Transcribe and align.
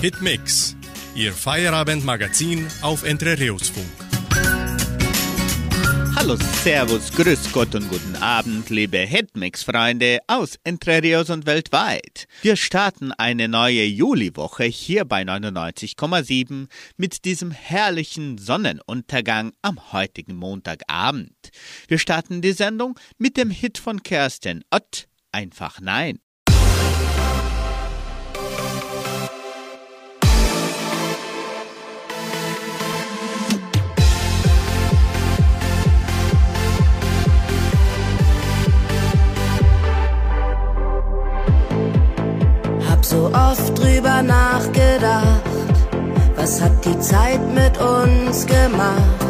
Hitmix, 0.00 0.76
Ihr 1.14 1.34
Feierabendmagazin 1.34 2.66
auf 2.80 3.04
Entre 3.04 3.38
Reus 3.38 3.68
Funk. 3.68 3.86
Hallo, 6.16 6.36
Servus, 6.36 7.12
Grüß 7.12 7.52
Gott 7.52 7.74
und 7.74 7.86
guten 7.90 8.16
Abend, 8.16 8.70
liebe 8.70 8.96
Hitmix-Freunde 8.96 10.20
aus 10.26 10.58
Entre 10.64 11.02
Rios 11.02 11.28
und 11.28 11.44
weltweit. 11.44 12.28
Wir 12.40 12.56
starten 12.56 13.12
eine 13.12 13.46
neue 13.46 13.84
Juliwoche 13.84 14.64
hier 14.64 15.04
bei 15.04 15.20
99,7 15.20 16.68
mit 16.96 17.26
diesem 17.26 17.50
herrlichen 17.50 18.38
Sonnenuntergang 18.38 19.52
am 19.60 19.92
heutigen 19.92 20.36
Montagabend. 20.36 21.50
Wir 21.88 21.98
starten 21.98 22.40
die 22.40 22.52
Sendung 22.52 22.98
mit 23.18 23.36
dem 23.36 23.50
Hit 23.50 23.76
von 23.76 24.02
Kerstin 24.02 24.64
Ott, 24.70 25.08
Einfach 25.30 25.78
Nein. 25.82 26.20
So 43.10 43.28
oft 43.34 43.76
drüber 43.76 44.22
nachgedacht, 44.22 45.42
was 46.36 46.62
hat 46.62 46.84
die 46.84 46.98
Zeit 47.00 47.40
mit 47.52 47.76
uns 47.80 48.46
gemacht? 48.46 49.20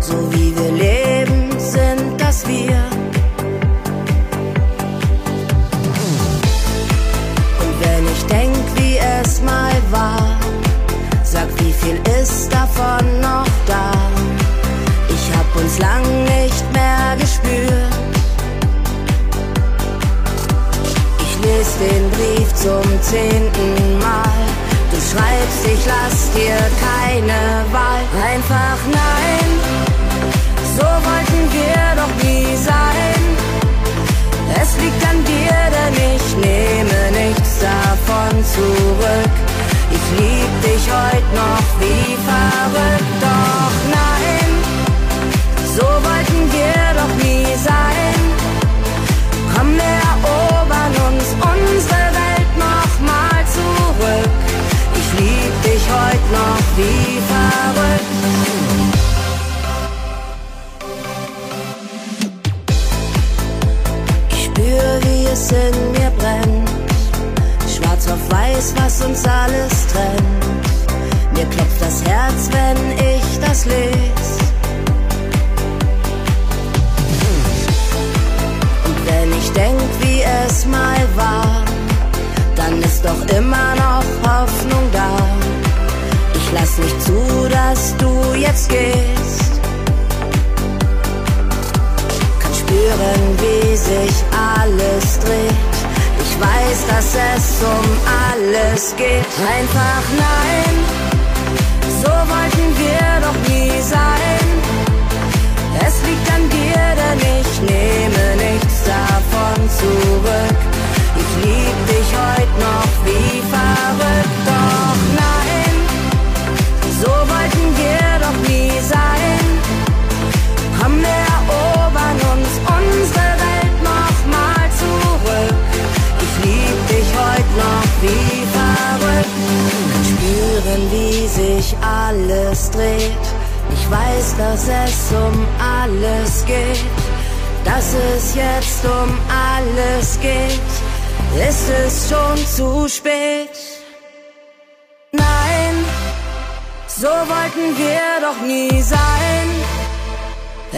So 0.00 0.16
wie 0.32 0.52
wir 0.56 0.72
leben, 0.72 1.48
sind 1.56 2.20
das 2.20 2.46
wir. 2.48 2.82
Und 7.62 7.74
wenn 7.84 8.04
ich 8.14 8.22
denk, 8.26 8.56
wie 8.74 8.98
es 8.98 9.40
mal 9.40 9.76
war, 9.92 10.26
sag, 11.22 11.46
wie 11.60 11.72
viel 11.72 12.00
ist 12.20 12.52
davon 12.52 13.20
noch 13.20 13.52
da? 13.68 13.92
Ich 15.08 15.36
hab 15.36 15.48
uns 15.62 15.78
lang 15.78 16.15
den 21.80 22.10
Brief 22.10 22.54
zum 22.54 22.82
zehnten 23.02 23.98
Mal. 23.98 24.42
Du 24.90 24.96
schreibst, 24.96 25.62
ich 25.64 25.84
lass 25.84 26.30
dir 26.32 26.56
keine 26.86 27.64
Wahl. 27.72 28.04
Einfach 28.32 28.78
nein, 28.90 29.48
so 30.76 30.84
wollten 30.84 31.42
wir 31.52 31.82
doch 32.00 32.14
nie 32.24 32.56
sein. 32.56 33.22
Es 34.62 34.76
liegt 34.80 35.02
an 35.04 35.22
dir, 35.24 35.58
denn 35.76 35.94
ich 36.14 36.36
nehme 36.36 37.26
nichts 37.26 37.58
davon 37.60 38.44
zurück. 38.44 39.34
Ich 39.90 40.20
lieb 40.20 40.52
dich 40.62 40.84
heute 40.90 41.30
noch 41.34 41.66
wie 41.80 42.16
verrückt, 42.30 43.16
doch 43.20 43.76
nein, 43.92 44.50
so 45.76 45.84
wollten 45.84 46.52
wir 46.52 47.00
doch 47.00 47.24
nie 47.24 47.54
sein. 47.62 47.95
Heute 56.76 57.35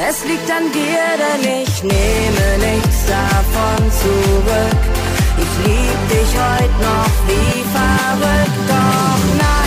Es 0.00 0.24
liegt 0.24 0.48
an 0.48 0.70
dir, 0.70 1.06
denn 1.18 1.62
ich 1.62 1.82
nehme 1.82 2.72
nichts 2.72 3.04
davon 3.06 3.90
zurück. 3.90 4.82
Ich 5.36 5.66
lieb 5.66 6.00
dich 6.08 6.32
heute 6.38 6.76
noch 6.80 7.14
wie 7.26 7.64
verrückt, 7.74 8.60
doch 8.68 9.22
nein, 9.38 9.57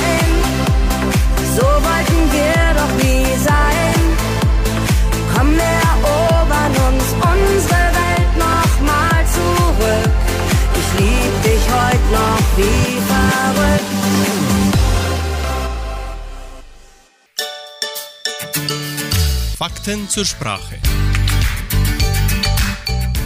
Fakten 19.61 20.09
zur 20.09 20.25
Sprache. 20.25 20.79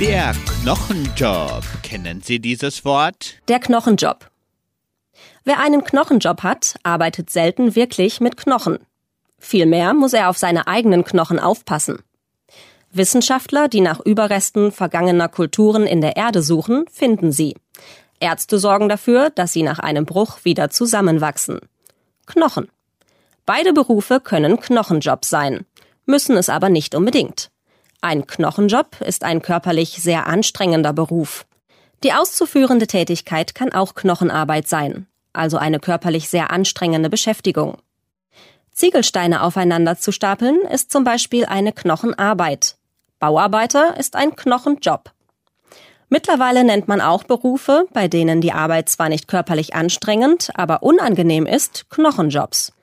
Der 0.01 0.34
Knochenjob. 0.62 1.63
Kennen 1.81 2.22
Sie 2.22 2.41
dieses 2.41 2.84
Wort? 2.84 3.35
Der 3.47 3.59
Knochenjob. 3.59 4.29
Wer 5.46 5.62
einen 5.62 5.85
Knochenjob 5.85 6.44
hat, 6.44 6.75
arbeitet 6.84 7.29
selten 7.29 7.78
wirklich 7.78 8.19
mit 8.19 8.35
Knochen. 8.35 8.79
Vielmehr 9.40 9.94
muss 9.94 10.12
er 10.12 10.28
auf 10.28 10.38
seine 10.38 10.68
eigenen 10.68 11.06
Knochen 11.06 11.40
aufpassen. 11.40 12.00
Wissenschaftler, 12.91 13.69
die 13.69 13.79
nach 13.79 14.02
Überresten 14.02 14.73
vergangener 14.73 15.29
Kulturen 15.29 15.88
in 15.88 16.02
der 16.02 16.17
Erde 16.17 16.41
suchen, 16.41 16.84
finden 16.91 17.31
sie. 17.31 17.56
Ärzte 18.19 18.59
sorgen 18.59 18.90
dafür, 18.90 19.29
dass 19.29 19.53
sie 19.53 19.64
nach 19.64 19.79
einem 19.79 20.05
Bruch 20.05 20.40
wieder 20.43 20.70
zusammenwachsen. 20.70 21.61
Knochen. 22.26 22.67
Beide 23.46 23.72
Berufe 23.72 24.20
können 24.20 24.59
Knochenjobs 24.59 25.29
sein, 25.29 25.66
müssen 26.05 26.37
es 26.37 26.49
aber 26.49 26.69
nicht 26.69 26.96
unbedingt. 26.96 27.52
Ein 28.02 28.28
Knochenjob 28.28 29.02
ist 29.02 29.23
ein 29.23 29.41
körperlich 29.41 30.02
sehr 30.02 30.28
anstrengender 30.28 30.93
Beruf. 30.93 31.46
Die 32.03 32.13
auszuführende 32.13 32.87
Tätigkeit 32.87 33.55
kann 33.55 33.72
auch 33.73 33.96
Knochenarbeit 33.96 34.67
sein, 34.67 35.07
also 35.34 35.57
eine 35.57 35.79
körperlich 35.79 36.29
sehr 36.29 36.52
anstrengende 36.52 37.09
Beschäftigung. 37.09 37.78
Ziegelsteine 38.72 39.41
aufeinander 39.41 39.97
zu 39.97 40.11
stapeln 40.11 40.59
ist 40.69 40.91
zum 40.91 41.03
Beispiel 41.03 41.46
eine 41.46 41.72
Knochenarbeit. 41.72 42.75
Bauarbeiter 43.19 43.97
ist 43.97 44.16
ein 44.16 44.35
Knochenjob. 44.35 45.11
Mittlerweile 46.09 46.63
nennt 46.63 46.87
man 46.87 47.02
auch 47.02 47.23
Berufe, 47.23 47.87
bei 47.91 48.07
denen 48.07 48.41
die 48.41 48.52
Arbeit 48.52 48.90
zwar 48.90 49.09
nicht 49.09 49.28
körperlich 49.28 49.73
anstrengend, 49.73 50.52
aber 50.53 50.84
unangenehm 50.84 51.47
ist, 51.47 51.90
Knochenjobs. 51.90 52.75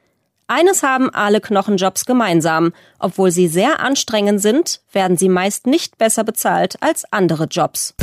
Eines 0.47 0.83
haben 0.83 1.11
alle 1.11 1.41
Knochenjobs 1.41 2.05
gemeinsam. 2.05 2.73
Obwohl 2.99 3.31
sie 3.31 3.49
sehr 3.49 3.81
anstrengend 3.81 4.41
sind, 4.41 4.81
werden 4.93 5.17
sie 5.17 5.29
meist 5.29 5.67
nicht 5.67 5.99
besser 5.99 6.25
bezahlt 6.25 6.77
als 6.81 7.05
andere 7.13 7.45
Jobs. 7.45 7.95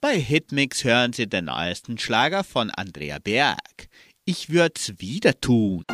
Bei 0.00 0.18
Hitmix 0.18 0.84
hören 0.84 1.12
Sie 1.12 1.26
den 1.26 1.46
neuesten 1.46 1.98
Schlager 1.98 2.44
von 2.44 2.70
Andrea 2.70 3.18
Berg. 3.18 3.88
Ich 4.24 4.50
würd's 4.50 4.92
wieder 4.98 5.40
tun. 5.40 5.84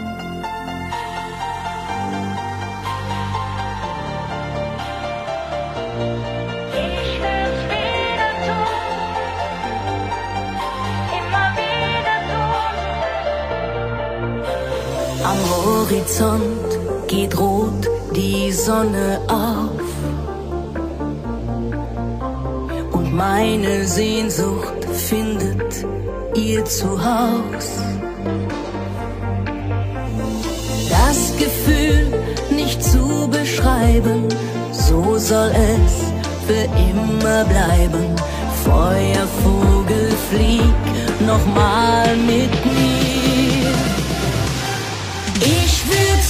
Horizont 15.92 17.06
geht 17.06 17.38
rot 17.38 17.86
die 18.16 18.50
Sonne 18.50 19.20
auf. 19.28 19.88
Und 22.92 23.14
meine 23.14 23.86
Sehnsucht 23.86 24.86
findet 24.90 25.84
ihr 26.34 26.64
Zuhaus. 26.64 27.68
Das 30.88 31.36
Gefühl 31.36 32.10
nicht 32.50 32.82
zu 32.82 33.28
beschreiben, 33.28 34.28
so 34.72 35.18
soll 35.18 35.50
es 35.50 35.94
für 36.46 36.64
immer 36.88 37.44
bleiben. 37.44 38.16
Feuervogel, 38.64 40.08
flieg 40.30 41.26
nochmal 41.26 42.16
mit 42.16 42.50
mir. 42.64 43.01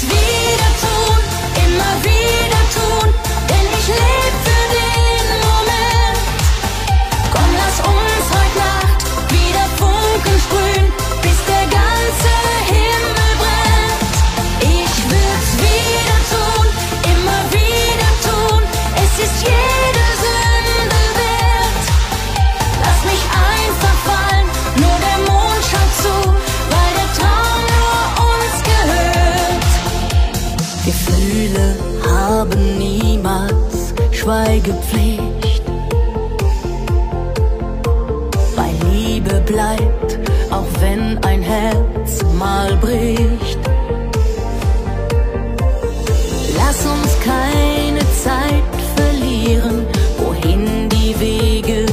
Wieder 0.03 0.71
tun, 0.81 1.19
immer 1.65 1.95
wieder 2.03 2.63
tun, 2.75 3.15
denn 3.49 3.67
ich 3.79 3.89
leb 3.89 4.42
Schweigepflicht. 34.83 35.63
Bei 38.57 38.71
Liebe 38.91 39.41
bleibt, 39.47 40.19
auch 40.51 40.67
wenn 40.81 41.19
ein 41.25 41.43
Herz 41.43 42.23
mal 42.39 42.77
bricht. 42.77 43.59
Lass 46.57 46.87
uns 46.87 47.21
keine 47.25 48.01
Zeit 48.23 48.73
verlieren, 48.97 49.87
wohin 50.19 50.89
die 50.89 51.19
Wege 51.19 51.87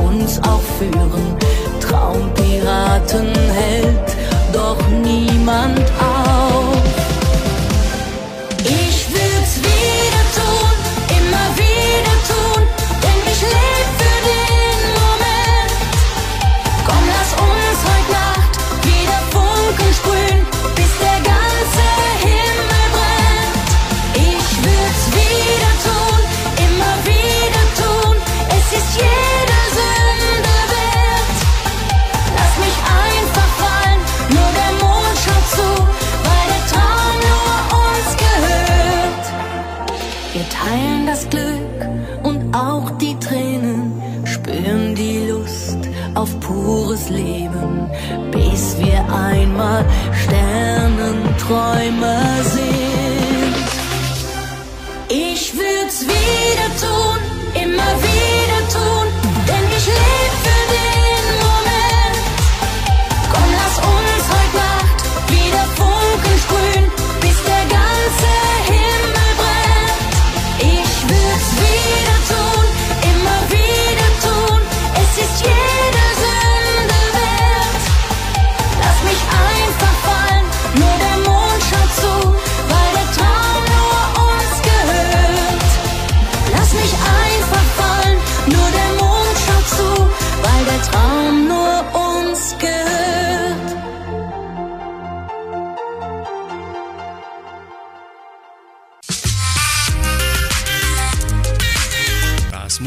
uns 0.00 0.38
auch 0.40 0.62
führen. 0.78 1.36
Traumpiraten 1.80 3.28
hält 3.52 4.16
doch 4.52 4.78
niemand 5.02 5.81
Wir 40.32 40.48
teilen 40.48 41.06
das 41.06 41.28
Glück 41.28 41.88
und 42.22 42.54
auch 42.54 42.90
die 42.96 43.18
Tränen, 43.18 44.00
spüren 44.24 44.94
die 44.94 45.26
Lust 45.28 45.76
auf 46.14 46.40
pures 46.40 47.10
Leben, 47.10 47.90
bis 48.30 48.78
wir 48.78 49.04
einmal 49.12 49.84
Sternenträumer 50.24 52.22
sind. 52.44 53.56
Ich 55.10 55.52
würd's 55.54 56.00
wieder 56.00 56.68
tun, 56.80 57.20
immer 57.54 57.92
wieder 58.00 58.60
tun, 58.72 59.08
denn 59.46 59.64
ich 59.76 59.86
leb 59.86 60.31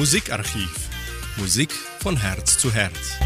Musikarchiv. 0.06 0.88
Musik 1.36 1.72
von 1.74 2.16
Herz 2.16 2.60
zu 2.60 2.72
Herz. 2.72 3.18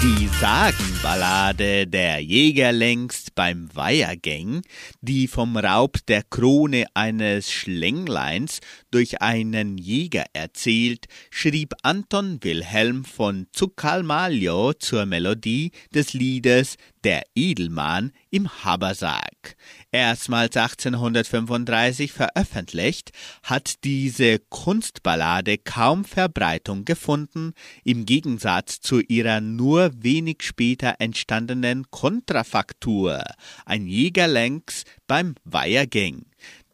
Die 0.00 0.28
Sagenballade 0.40 1.88
Der 1.88 2.20
Jäger 2.20 2.70
längst 2.70 3.34
beim 3.34 3.68
Weihergäng, 3.74 4.62
die 5.00 5.26
vom 5.26 5.56
Raub 5.56 5.98
der 6.06 6.22
Krone 6.22 6.84
eines 6.94 7.50
Schlängleins 7.50 8.60
durch 8.92 9.20
einen 9.20 9.78
Jäger 9.78 10.26
erzählt, 10.32 11.06
schrieb 11.30 11.74
Anton 11.82 12.38
Wilhelm 12.42 13.04
von 13.04 13.48
Zuckalmaglio 13.50 14.74
zur 14.74 15.06
Melodie 15.06 15.72
des 15.92 16.12
Liedes 16.12 16.76
Der 17.02 17.24
Edelmann 17.34 18.12
im 18.30 18.48
Habersack. 18.62 19.56
Erstmals 19.92 20.56
1835 20.56 22.12
veröffentlicht, 22.12 23.12
hat 23.42 23.84
diese 23.84 24.40
Kunstballade 24.48 25.58
kaum 25.58 26.04
Verbreitung 26.04 26.84
gefunden, 26.84 27.52
im 27.84 28.04
Gegensatz 28.04 28.80
zu 28.80 29.00
ihrer 29.00 29.40
nur 29.40 29.90
wenig 29.96 30.38
später 30.42 30.96
entstandenen 30.98 31.90
Kontrafaktur, 31.90 33.22
ein 33.64 33.86
Jägerlängs 33.86 34.84
beim 35.06 35.36
Weihergäng. 35.44 36.26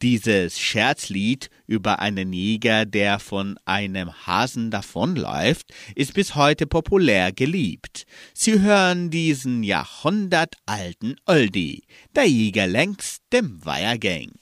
Dieses 0.03 0.59
Scherzlied 0.59 1.49
über 1.69 2.01
einen 2.01 2.33
Jäger, 2.33 2.87
der 2.87 3.21
von 3.21 3.57
einem 3.65 4.13
Hasen 4.27 4.73
davonläuft, 4.73 5.73
ist 5.95 6.15
bis 6.15 6.35
heute 6.35 6.67
populär 6.67 7.31
geliebt. 7.31 8.05
Sie 8.35 8.61
hören 8.61 9.11
diesen 9.11 9.63
jahrhundertalten 9.63 11.21
Oldie, 11.25 11.85
der 12.17 12.29
Jäger 12.29 12.67
längs 12.67 13.19
dem 13.33 13.65
Weihergäng. 13.65 14.33
Der 14.33 14.42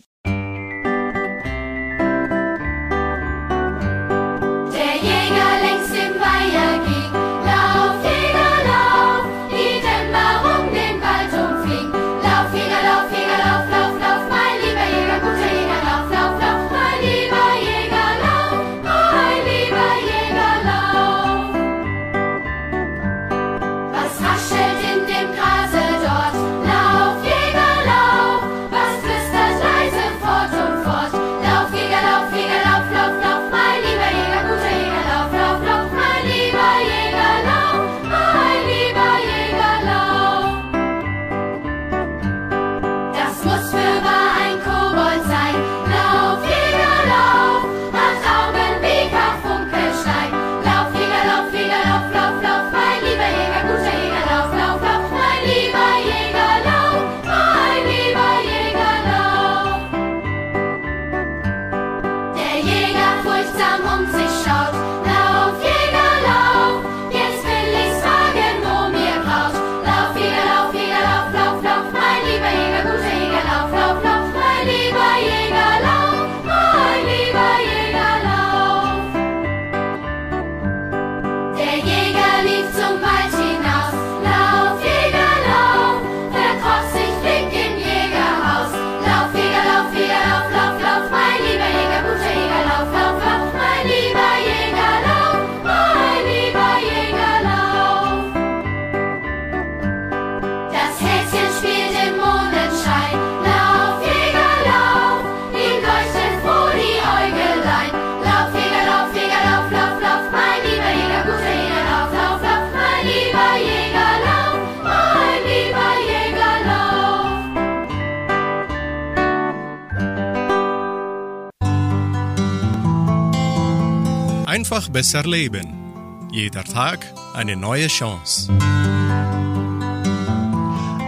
besser 124.93 125.23
leben. 125.23 126.29
Jeder 126.33 126.65
Tag 126.65 127.07
eine 127.35 127.57
neue 127.57 127.87
Chance. 127.87 128.53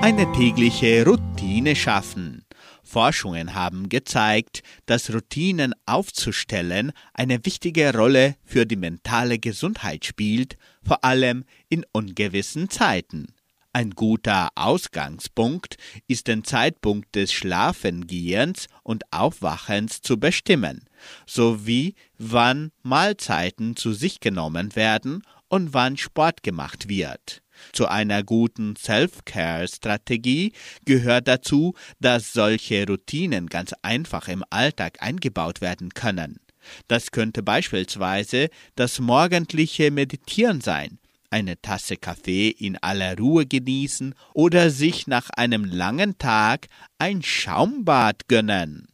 Eine 0.02 0.30
tägliche 0.32 1.04
Routine 1.04 1.74
schaffen. 1.74 2.44
Forschungen 2.84 3.54
haben 3.54 3.88
gezeigt, 3.88 4.62
dass 4.86 5.12
Routinen 5.12 5.74
aufzustellen 5.86 6.92
eine 7.14 7.44
wichtige 7.44 7.94
Rolle 7.96 8.36
für 8.44 8.66
die 8.66 8.76
mentale 8.76 9.38
Gesundheit 9.38 10.04
spielt, 10.04 10.56
vor 10.82 11.04
allem 11.04 11.44
in 11.68 11.84
ungewissen 11.92 12.68
Zeiten. 12.70 13.26
Ein 13.72 13.92
guter 13.92 14.50
Ausgangspunkt 14.54 15.76
ist 16.06 16.26
den 16.28 16.44
Zeitpunkt 16.44 17.14
des 17.14 17.32
Schlafengehens 17.32 18.66
und 18.82 19.04
Aufwachens 19.10 20.02
zu 20.02 20.20
bestimmen, 20.20 20.84
sowie 21.26 21.94
wann 22.18 22.72
Mahlzeiten 22.82 23.76
zu 23.76 23.92
sich 23.92 24.20
genommen 24.20 24.76
werden 24.76 25.22
und 25.48 25.74
wann 25.74 25.96
Sport 25.96 26.42
gemacht 26.42 26.88
wird. 26.88 27.42
Zu 27.72 27.86
einer 27.86 28.22
guten 28.22 28.74
Self-Care-Strategie 28.76 30.52
gehört 30.84 31.28
dazu, 31.28 31.74
dass 32.00 32.32
solche 32.32 32.86
Routinen 32.86 33.46
ganz 33.46 33.72
einfach 33.82 34.28
im 34.28 34.44
Alltag 34.50 34.98
eingebaut 35.00 35.60
werden 35.60 35.90
können. 35.90 36.40
Das 36.88 37.10
könnte 37.10 37.42
beispielsweise 37.42 38.48
das 38.76 38.98
morgendliche 39.00 39.90
Meditieren 39.90 40.60
sein, 40.60 40.98
eine 41.30 41.60
Tasse 41.60 41.96
Kaffee 41.96 42.48
in 42.48 42.76
aller 42.78 43.18
Ruhe 43.18 43.46
genießen 43.46 44.14
oder 44.34 44.70
sich 44.70 45.06
nach 45.06 45.30
einem 45.30 45.64
langen 45.64 46.18
Tag 46.18 46.68
ein 46.98 47.22
Schaumbad 47.22 48.28
gönnen. 48.28 48.86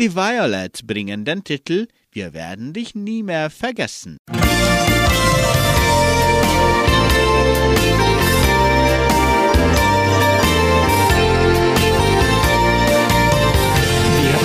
Die 0.00 0.14
Violets 0.16 0.82
bringen 0.82 1.26
den 1.26 1.44
Titel 1.44 1.86
Wir 2.10 2.32
werden 2.32 2.72
dich 2.72 2.94
nie 2.94 3.22
mehr 3.22 3.50
vergessen. 3.50 4.16
Wir 4.26 4.38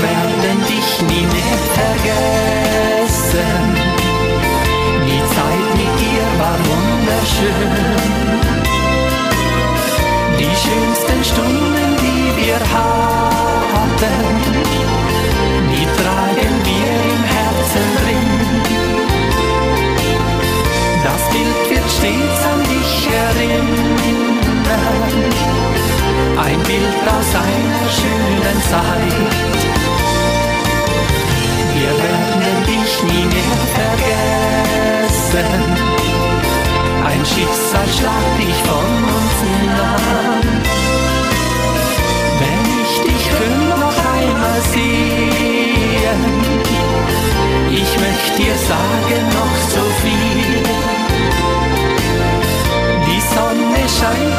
werden 0.03 0.59
dich 0.67 1.01
nie 1.07 1.25
mehr 1.35 1.57
vergessen. 1.79 3.47
Die 5.07 5.24
Zeit 5.35 5.69
mit 5.79 5.93
dir 6.03 6.25
war 6.38 6.57
wunderschön. 6.67 7.71
Die 10.38 10.55
schönsten 10.63 11.24
Stunden, 11.24 11.95
die 12.01 12.45
wir 12.45 12.59
hatten, 12.74 13.14
Bild 26.67 27.07
aus 27.15 27.29
einer 27.36 27.89
schönen 28.00 28.60
Zeit. 28.72 29.34
Wir 31.75 31.93
werden 32.03 32.57
dich 32.65 32.91
nie 33.03 33.25
mehr 33.36 33.62
vergessen. 33.79 35.51
Ein 37.05 37.24
Schicksal 37.24 37.88
schlagt 37.98 38.36
dich 38.39 38.60
von 38.69 38.89
uns 39.15 39.38
nahm. 39.77 40.48
Wenn 42.39 42.63
ich 42.81 42.93
dich 43.07 43.24
könnte 43.38 43.75
noch 43.79 44.00
einmal 44.17 44.60
sehen, 44.74 46.22
ich 47.69 47.91
möchte 48.05 48.31
dir 48.41 48.57
sagen 48.72 49.24
noch 49.39 49.55
so 49.74 49.84
viel. 50.01 50.63
Die 53.07 53.22
Sonne 53.36 53.81
scheint 53.98 54.35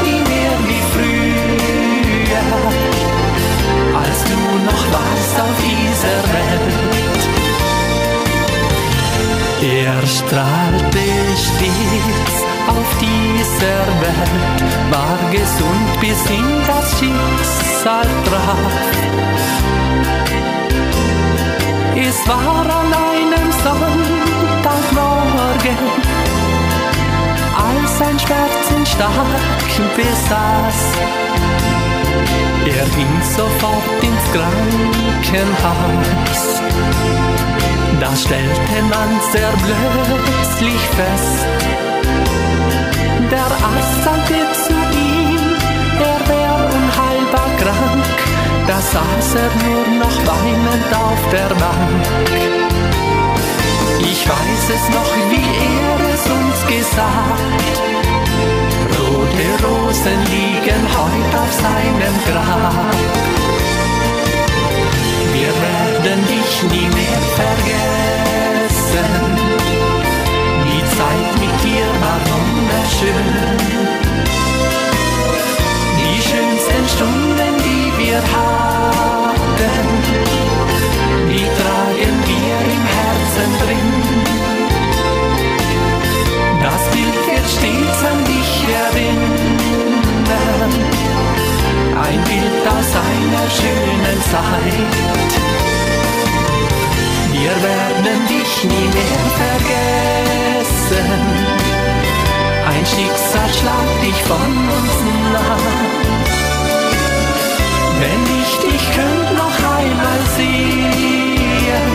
als 3.94 4.24
du 4.24 4.38
noch 4.64 4.92
warst 4.92 5.40
auf 5.40 5.56
dieser 5.62 6.22
Welt. 6.34 6.96
Er 9.62 10.06
strahlte 10.06 10.98
stets 11.34 12.44
auf 12.68 12.98
dieser 13.00 13.86
Welt, 14.00 14.62
war 14.90 15.18
gesund 15.32 16.00
bis 16.00 16.26
in 16.30 16.64
das 16.66 16.98
Schicksal 16.98 18.06
traf. 18.24 18.72
Es 21.96 22.28
war 22.28 22.66
an 22.66 22.92
einem 22.92 23.50
Sonntagmorgen, 23.64 25.78
als 27.56 28.00
ein 28.02 28.18
Schmerzen 28.18 28.86
stark 28.86 29.96
besaß. 29.96 30.80
Er 32.66 32.86
ging 32.96 33.14
sofort 33.36 34.02
ins 34.02 34.26
Krankenhaus. 34.34 36.42
Da 38.00 38.10
stellte 38.16 38.82
man 38.90 39.10
sehr 39.32 39.52
plötzlich 39.64 40.82
fest, 40.96 41.46
der 43.30 43.50
Arzt 43.70 43.98
sagte 44.04 44.38
zu 44.64 44.72
ihm, 44.72 45.38
er 46.00 46.18
wäre 46.28 46.64
unheilbar 46.76 47.50
krank. 47.60 48.16
Da 48.66 48.78
saß 48.80 49.28
er 49.36 49.50
nur 49.64 49.84
noch 50.02 50.16
weinend 50.26 50.90
auf 50.94 51.22
der 51.30 51.52
Bank. 51.54 52.04
Ich 54.00 54.28
weiß 54.28 54.70
es 54.76 54.84
noch, 54.94 55.12
wie 55.30 55.48
er 55.80 55.98
es 56.14 56.24
uns 56.26 56.58
gesagt. 56.66 57.76
Rosen 59.62 60.20
liegen 60.30 60.82
heut 60.96 61.34
auf 61.34 61.52
seinem 61.52 62.14
Grab. 62.24 63.45
Schönen 93.50 94.20
Zeit. 94.30 95.26
Wir 97.32 97.54
werden 97.70 98.18
dich 98.28 98.64
nie 98.64 98.88
mehr 98.96 99.24
vergessen. 99.42 101.10
Ein 102.72 102.84
Schicksal 102.86 103.50
schlagt 103.58 103.98
dich 104.02 104.20
von 104.24 104.52
uns 104.76 104.96
nah. 105.32 105.58
Wenn 108.00 108.22
ich 108.42 108.52
dich 108.66 108.84
könnt 108.94 109.30
noch 109.36 109.58
einmal 109.78 110.20
sehen, 110.36 111.90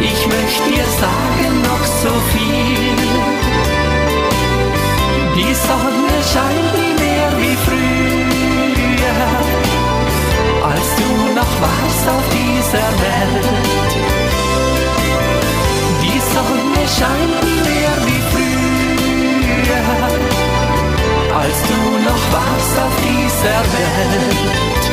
ich 0.00 0.20
möchte 0.26 0.64
dir 0.70 0.88
sagen 1.00 1.62
noch 1.62 1.84
so 2.02 2.12
viel. 2.32 2.98
Die 5.36 5.54
Sonne 5.54 6.14
scheint 6.32 6.87
dieser 12.68 12.82
Welt. 12.82 13.46
Die 16.02 16.20
Sonne 16.20 16.82
scheint 16.96 17.42
mehr 17.64 17.94
wie 18.06 18.20
früher, 18.30 19.84
als 21.36 21.58
du 21.62 21.78
noch 22.04 22.24
warst 22.32 22.76
auf 22.78 22.94
dieser 23.02 23.60
Welt. 23.72 24.84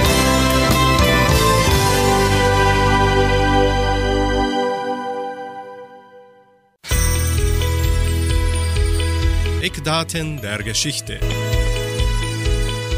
Eckdaten 9.61 10.41
der 10.41 10.63
Geschichte. 10.63 11.19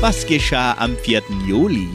Was 0.02 0.26
geschah 0.28 0.76
am 0.78 0.96
4. 0.98 1.24
Juli 1.48 1.90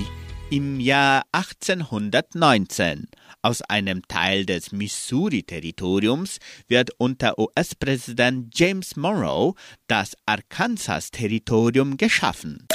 im 0.52 0.80
Jahr 0.80 1.22
1819? 1.32 3.08
Aus 3.40 3.62
einem 3.62 4.06
Teil 4.06 4.44
des 4.44 4.70
Missouri-Territoriums 4.70 6.40
wird 6.68 6.90
unter 6.98 7.38
US-Präsident 7.38 8.50
James 8.54 8.94
Monroe 8.96 9.54
das 9.86 10.14
Arkansas-Territorium 10.26 11.96
geschaffen. 11.96 12.66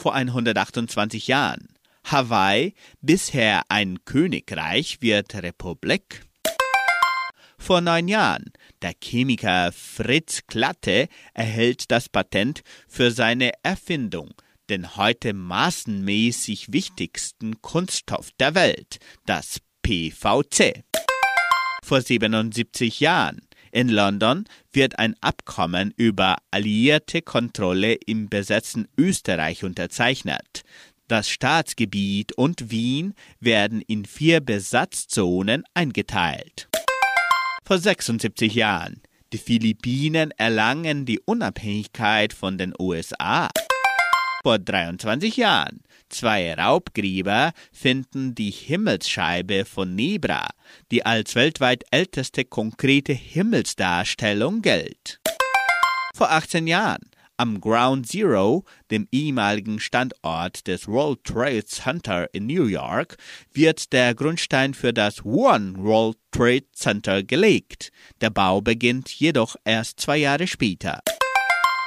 vor 0.00 0.14
128 0.14 1.28
Jahren. 1.28 1.68
Hawaii, 2.04 2.74
bisher 3.00 3.62
ein 3.68 4.04
Königreich, 4.04 5.00
wird 5.00 5.34
Republik. 5.36 6.26
Vor 7.56 7.80
neun 7.80 8.08
Jahren. 8.08 8.52
Der 8.82 8.92
Chemiker 9.00 9.72
Fritz 9.72 10.42
Klatte 10.46 11.08
erhält 11.32 11.90
das 11.90 12.08
Patent 12.10 12.62
für 12.88 13.12
seine 13.12 13.52
Erfindung, 13.62 14.34
den 14.72 14.96
heute 14.96 15.34
maßenmäßig 15.34 16.72
wichtigsten 16.72 17.60
Kunststoff 17.60 18.30
der 18.40 18.54
Welt, 18.54 18.96
das 19.26 19.58
PVC. 19.82 20.82
Vor 21.84 22.00
77 22.00 23.00
Jahren. 23.00 23.42
In 23.70 23.90
London 23.90 24.46
wird 24.72 24.98
ein 24.98 25.14
Abkommen 25.20 25.92
über 25.98 26.38
alliierte 26.50 27.20
Kontrolle 27.20 27.94
im 28.06 28.30
besetzten 28.30 28.88
Österreich 28.96 29.62
unterzeichnet. 29.62 30.62
Das 31.06 31.28
Staatsgebiet 31.28 32.32
und 32.32 32.70
Wien 32.70 33.12
werden 33.40 33.82
in 33.82 34.06
vier 34.06 34.40
Besatzzonen 34.40 35.64
eingeteilt. 35.74 36.70
Vor 37.62 37.78
76 37.78 38.54
Jahren. 38.54 39.02
Die 39.34 39.38
Philippinen 39.38 40.30
erlangen 40.38 41.04
die 41.04 41.20
Unabhängigkeit 41.20 42.32
von 42.32 42.56
den 42.56 42.72
USA. 42.78 43.50
Vor 44.42 44.58
23 44.58 45.36
Jahren. 45.36 45.82
Zwei 46.08 46.52
Raubgräber 46.54 47.52
finden 47.70 48.34
die 48.34 48.50
Himmelsscheibe 48.50 49.64
von 49.64 49.94
Nebra, 49.94 50.48
die 50.90 51.06
als 51.06 51.36
weltweit 51.36 51.84
älteste 51.92 52.44
konkrete 52.44 53.12
Himmelsdarstellung 53.12 54.60
gilt. 54.60 55.20
Vor 56.14 56.32
18 56.32 56.66
Jahren. 56.66 57.02
Am 57.36 57.60
Ground 57.60 58.08
Zero, 58.08 58.64
dem 58.90 59.08
ehemaligen 59.10 59.80
Standort 59.80 60.66
des 60.66 60.86
World 60.86 61.24
Trade 61.24 61.64
Center 61.64 62.32
in 62.34 62.46
New 62.46 62.66
York, 62.66 63.16
wird 63.52 63.92
der 63.92 64.14
Grundstein 64.14 64.74
für 64.74 64.92
das 64.92 65.24
One 65.24 65.74
World 65.76 66.18
Trade 66.32 66.66
Center 66.72 67.22
gelegt. 67.22 67.90
Der 68.20 68.30
Bau 68.30 68.60
beginnt 68.60 69.08
jedoch 69.08 69.56
erst 69.64 70.00
zwei 70.00 70.18
Jahre 70.18 70.46
später. 70.46 71.00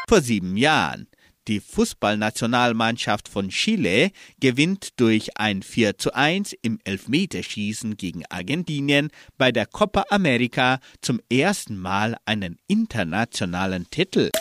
Vor 0.08 0.22
sieben 0.22 0.58
Jahren. 0.58 1.08
Die 1.48 1.60
Fußballnationalmannschaft 1.60 3.30
von 3.30 3.50
Chile 3.50 4.12
gewinnt 4.40 5.00
durch 5.00 5.38
ein 5.38 5.62
4 5.62 5.98
zu 5.98 6.16
1 6.16 6.54
im 6.64 6.80
Elfmeterschießen 6.84 7.98
gegen 7.98 8.24
Argentinien 8.30 9.10
bei 9.38 9.52
der 9.52 9.68
Copa 9.68 10.06
America 10.10 10.80
zum 11.02 11.22
ersten 11.32 11.78
Mal 11.78 12.18
einen 12.26 12.58
internationalen 12.68 13.88
Titel. 13.92 14.32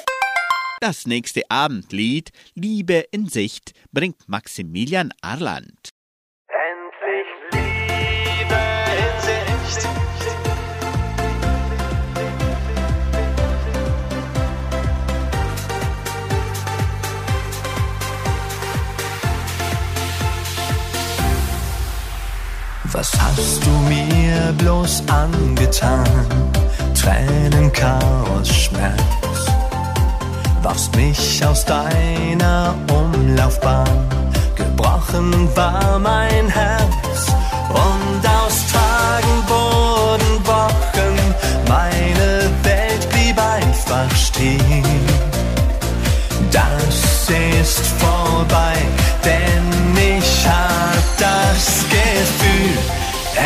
Das 0.80 1.06
nächste 1.06 1.42
Abendlied, 1.50 2.30
Liebe 2.54 3.04
in 3.10 3.28
Sicht, 3.28 3.72
bringt 3.92 4.28
Maximilian 4.28 5.12
Arland. 5.20 5.93
Was 22.94 23.10
hast 23.20 23.60
du 23.66 23.70
mir 23.88 24.54
bloß 24.56 25.02
angetan? 25.08 26.06
Tränen, 26.94 27.72
Chaos, 27.72 28.48
Schmerz. 28.48 29.50
Warfst 30.62 30.94
mich 30.94 31.44
aus 31.44 31.64
deiner 31.64 32.72
Umlaufbahn. 32.88 33.88
Gebrochen 34.54 35.48
war 35.56 35.98
mein 35.98 36.48
Herz. 36.48 36.73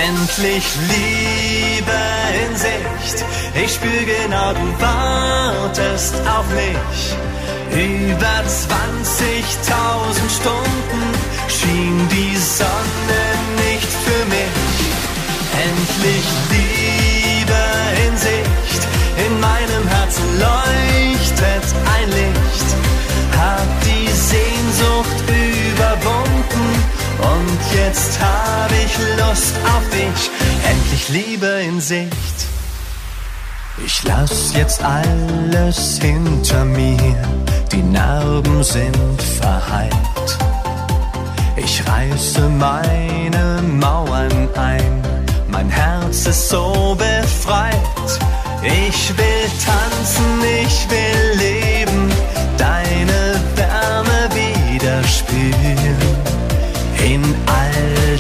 Endlich 0.09 0.65
Liebe 0.89 2.01
in 2.45 2.57
Sicht. 2.57 3.25
Ich 3.55 3.75
spür 3.75 4.03
genau, 4.15 4.53
du 4.53 4.67
wartest 4.83 6.15
auf 6.27 6.47
mich. 6.51 7.01
Über 7.71 8.37
20.000 8.47 8.71
Stunden 10.39 11.03
schien 11.49 12.09
die 12.09 12.37
Sonne 12.37 13.23
nicht 13.65 13.91
für 14.05 14.25
mich. 14.35 14.57
Endlich 15.69 16.27
Liebe 16.55 17.63
in 18.07 18.17
Sicht, 18.17 18.83
in 19.27 19.41
meinem 19.41 19.89
Herzen 19.89 20.39
leuchtet 20.39 20.68
und 27.19 27.59
jetzt 27.77 28.19
hab 28.21 28.71
ich 28.73 28.97
Lust 29.19 29.55
auf 29.65 29.89
dich. 29.91 30.31
Endlich 30.69 31.09
Liebe 31.09 31.47
in 31.67 31.81
Sicht. 31.81 32.39
Ich 33.85 34.03
lass 34.05 34.55
jetzt 34.55 34.83
alles 34.83 35.99
hinter 36.01 36.65
mir, 36.65 37.17
die 37.71 37.83
Narben 37.83 38.63
sind 38.65 39.23
verheilt. 39.41 39.93
Ich 41.57 41.83
reiße 41.87 42.49
meine 42.49 43.63
Mauern 43.63 44.49
ein, 44.57 45.03
mein 45.49 45.69
Herz 45.69 46.27
ist 46.27 46.49
so 46.49 46.97
befreit. 46.99 47.75
Ich 48.63 49.17
will 49.17 49.51
tanzen, 49.65 50.43
ich 50.65 50.91
will 50.91 51.28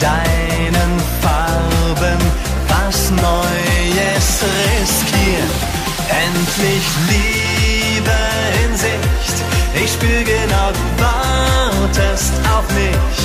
deinen 0.00 0.92
Farben 1.20 2.18
was 2.68 3.10
Neues 3.10 4.42
riskieren. 4.42 5.50
Endlich 6.24 6.86
Liebe 7.08 8.18
in 8.64 8.76
Sicht. 8.76 9.36
Ich 9.74 9.92
spür 9.92 10.22
genau, 10.24 10.68
du 10.72 10.84
wartest 11.02 12.32
auf 12.54 12.66
mich. 12.74 13.18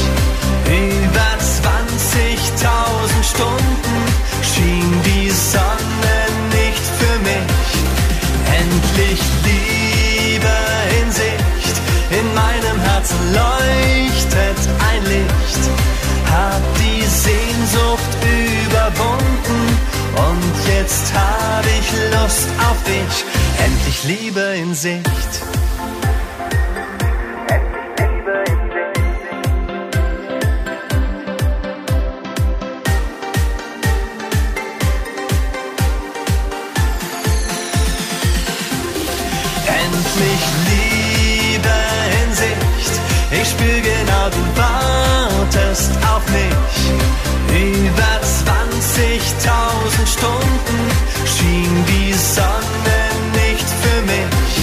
Über 0.66 1.30
20.000 1.40 3.24
Stunden 3.24 3.98
schien 4.42 4.92
die 5.06 5.30
Sonne 5.30 6.18
nicht 6.58 6.86
für 7.00 7.18
mich. 7.30 7.70
Endlich 8.62 9.22
Liebe 9.44 10.56
in 11.02 11.12
Sicht. 11.12 11.76
In 12.12 12.28
meinem 12.34 12.80
Herzen 12.82 13.20
leuchtet 13.34 14.60
ein 14.92 15.04
Licht. 15.06 15.42
Überwunden 18.84 19.78
und 20.15 20.67
jetzt 20.67 21.13
hab 21.13 21.65
ich 21.65 21.91
Lust 22.12 22.50
auf 22.69 22.84
dich. 22.84 23.26
Endlich 23.63 24.04
Liebe 24.04 24.41
in 24.58 24.74
Sicht. 24.74 25.06
Endlich 39.65 40.43
Liebe 40.69 41.76
in 42.24 42.34
Sicht. 42.36 42.93
Ich 43.32 43.50
spür 43.50 43.82
genau, 43.82 44.30
du 44.30 44.62
wartest 44.62 45.91
auf 46.13 46.28
mich. 46.30 46.83
Über 48.93 49.01
20.000 49.01 50.08
Stunden 50.08 50.79
schien 51.25 51.86
die 51.88 52.13
Sonne 52.13 52.99
nicht 53.34 53.67
für 53.82 54.01
mich. 54.03 54.53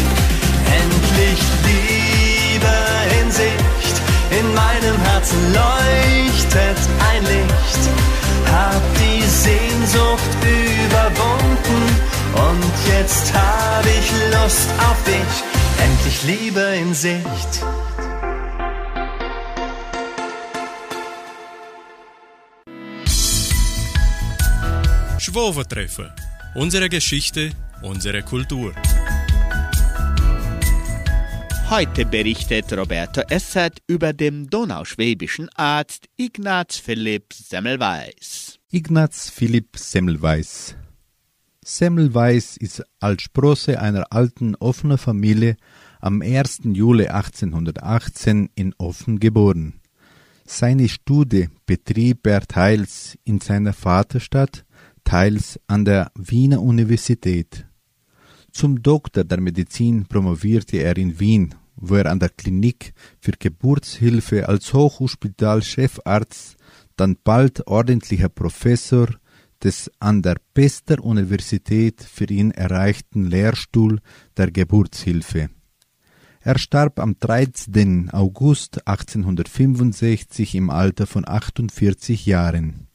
Endlich 0.83 1.41
Liebe 1.67 2.77
in 3.21 3.31
Sicht. 3.33 3.97
In 4.39 4.55
meinem 4.55 5.01
Herzen 5.03 5.53
leuchtet 5.53 6.79
ein 7.13 7.23
Licht. 7.25 7.83
Hab 8.53 8.83
die 8.99 9.23
Sehnsucht 9.23 10.31
überwunden 10.45 11.83
und 12.35 12.73
jetzt 12.89 13.33
hab 13.35 13.85
ich 13.85 14.13
Lust 14.33 14.71
auf 14.91 15.03
dich. 15.05 15.85
Endlich 15.85 16.23
Liebe 16.23 16.61
in 16.77 16.95
Sicht. 16.95 17.90
Schwovertreffer. 25.31 26.13
Unsere 26.57 26.89
Geschichte, 26.89 27.51
unsere 27.83 28.21
Kultur. 28.25 28.73
Heute 31.71 32.05
berichtet 32.05 32.73
Roberto 32.73 33.21
Essert 33.29 33.79
über 33.87 34.13
den 34.13 34.49
donauschwäbischen 34.49 35.49
Arzt 35.55 36.09
Ignaz 36.17 36.79
Philipp 36.79 37.33
Semmelweis. 37.33 38.59
Ignaz 38.73 39.31
Philipp 39.31 39.77
Semmelweis. 39.77 40.75
Semmelweis 41.65 42.57
ist 42.57 42.83
als 42.99 43.23
Sprosse 43.23 43.81
einer 43.81 44.13
alten 44.13 44.57
offener 44.57 44.99
Familie 44.99 45.57
am 46.01 46.23
1. 46.23 46.63
Juli 46.65 47.07
1818 47.07 48.51
in 48.57 48.75
Offen 48.79 49.21
geboren. 49.21 49.75
Seine 50.45 50.89
Studie 50.89 51.51
betrieb 51.67 52.27
er 52.27 52.41
teils 52.41 53.17
in 53.23 53.41
seiner 53.41 53.73
Vaterstadt, 53.73 54.65
teils 55.05 55.59
an 55.67 55.85
der 55.85 56.11
Wiener 56.15 56.63
Universität. 56.63 57.67
Zum 58.53 58.83
Doktor 58.83 59.25
der 59.25 59.41
Medizin 59.41 60.07
promovierte 60.07 60.79
er 60.79 60.97
in 60.97 61.21
Wien, 61.21 61.55
wo 61.77 61.95
er 61.97 62.07
an 62.07 62.19
der 62.19 62.31
Klinik 62.31 62.93
für 63.21 63.33
Geburtshilfe 63.33 64.49
als 64.49 64.73
Hochhospitalchefarzt, 64.73 66.57
dann 66.97 67.17
bald 67.23 67.67
ordentlicher 67.67 68.29
Professor 68.29 69.09
des 69.63 69.91
an 70.01 70.23
der 70.23 70.37
Pester 70.55 71.03
Universität 71.03 72.03
für 72.03 72.25
ihn 72.25 72.51
erreichten 72.51 73.25
Lehrstuhl 73.25 74.01
der 74.37 74.51
Geburtshilfe. 74.51 75.51
Er 76.43 76.59
starb 76.59 76.99
am 76.99 77.17
13. 77.19 78.11
August 78.11 78.87
1865 78.87 80.55
im 80.55 80.71
Alter 80.71 81.07
von 81.07 81.29
48 81.29 82.25
Jahren. 82.25 82.90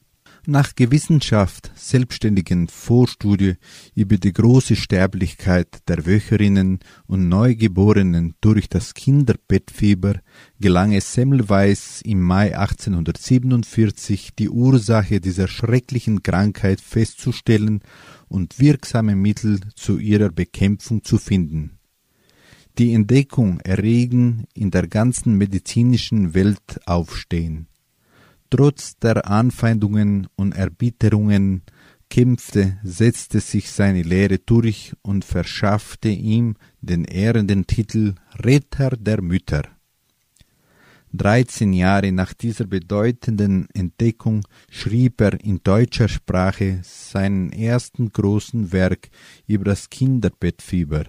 Nach 0.48 0.76
Gewissenschaft 0.76 1.72
selbstständigen 1.74 2.68
Vorstudie 2.68 3.54
über 3.96 4.16
die 4.16 4.32
große 4.32 4.76
Sterblichkeit 4.76 5.80
der 5.88 6.06
Wöcherinnen 6.06 6.78
und 7.08 7.28
Neugeborenen 7.28 8.36
durch 8.40 8.68
das 8.68 8.94
Kinderbettfieber 8.94 10.20
gelang 10.60 10.92
es 10.92 11.12
Semmelweis 11.12 12.00
im 12.04 12.22
Mai 12.22 12.56
1847 12.56 14.36
die 14.38 14.48
Ursache 14.48 15.20
dieser 15.20 15.48
schrecklichen 15.48 16.22
Krankheit 16.22 16.80
festzustellen 16.80 17.80
und 18.28 18.60
wirksame 18.60 19.16
Mittel 19.16 19.58
zu 19.74 19.98
ihrer 19.98 20.30
Bekämpfung 20.30 21.02
zu 21.02 21.18
finden. 21.18 21.80
Die 22.78 22.94
Entdeckung 22.94 23.58
erregen 23.62 24.44
in 24.54 24.70
der 24.70 24.86
ganzen 24.86 25.36
medizinischen 25.36 26.34
Welt 26.34 26.80
Aufstehen. 26.86 27.66
Trotz 28.50 28.96
der 28.98 29.28
Anfeindungen 29.28 30.28
und 30.36 30.52
Erbitterungen 30.52 31.62
kämpfte, 32.08 32.78
setzte 32.84 33.40
sich 33.40 33.70
seine 33.70 34.02
Lehre 34.02 34.38
durch 34.38 34.94
und 35.02 35.24
verschaffte 35.24 36.08
ihm 36.08 36.54
den 36.80 37.04
ehrenden 37.04 37.66
Titel 37.66 38.14
Retter 38.38 38.90
der 38.90 39.20
Mütter. 39.22 39.62
Dreizehn 41.12 41.72
Jahre 41.72 42.12
nach 42.12 42.34
dieser 42.34 42.66
bedeutenden 42.66 43.68
Entdeckung 43.72 44.46
schrieb 44.70 45.20
er 45.20 45.40
in 45.42 45.60
deutscher 45.62 46.08
Sprache 46.08 46.80
seinen 46.82 47.52
ersten 47.52 48.12
großen 48.12 48.70
Werk 48.72 49.08
über 49.46 49.64
das 49.64 49.88
Kinderbettfieber, 49.88 51.04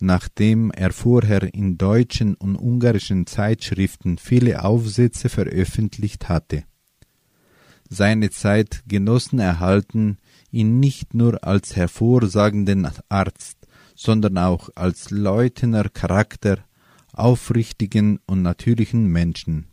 nachdem 0.00 0.70
er 0.70 0.92
vorher 0.92 1.54
in 1.54 1.78
deutschen 1.78 2.34
und 2.34 2.56
ungarischen 2.56 3.26
Zeitschriften 3.26 4.18
viele 4.18 4.64
Aufsätze 4.64 5.28
veröffentlicht 5.28 6.28
hatte. 6.28 6.64
Seine 7.88 8.30
Zeitgenossen 8.30 9.38
erhalten 9.38 10.18
ihn 10.50 10.80
nicht 10.80 11.14
nur 11.14 11.44
als 11.44 11.76
hervorsagenden 11.76 12.88
Arzt, 13.08 13.58
sondern 13.94 14.38
auch 14.38 14.70
als 14.74 15.10
leutener 15.10 15.88
Charakter, 15.88 16.64
aufrichtigen 17.12 18.18
und 18.26 18.42
natürlichen 18.42 19.06
Menschen. 19.06 19.68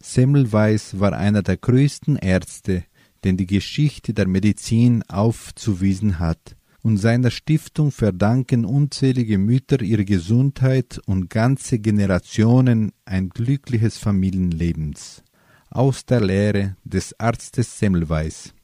Semmelweis 0.00 0.98
war 1.00 1.12
einer 1.12 1.42
der 1.42 1.56
größten 1.56 2.16
Ärzte, 2.16 2.84
den 3.24 3.36
die 3.36 3.46
Geschichte 3.46 4.14
der 4.14 4.26
Medizin 4.26 5.02
aufzuwiesen 5.08 6.18
hat, 6.18 6.56
und 6.82 6.96
seiner 6.96 7.30
Stiftung 7.30 7.90
verdanken 7.90 8.64
unzählige 8.64 9.38
Mütter 9.38 9.82
ihre 9.82 10.04
Gesundheit 10.04 11.00
und 11.06 11.28
ganze 11.28 11.78
Generationen 11.78 12.92
ein 13.04 13.28
glückliches 13.28 13.98
Familienlebens. 13.98 15.22
Aus 15.70 16.04
der 16.04 16.20
Lehre 16.20 16.76
des 16.84 17.18
Arztes 17.20 17.78
Semmelweis. 17.78 18.54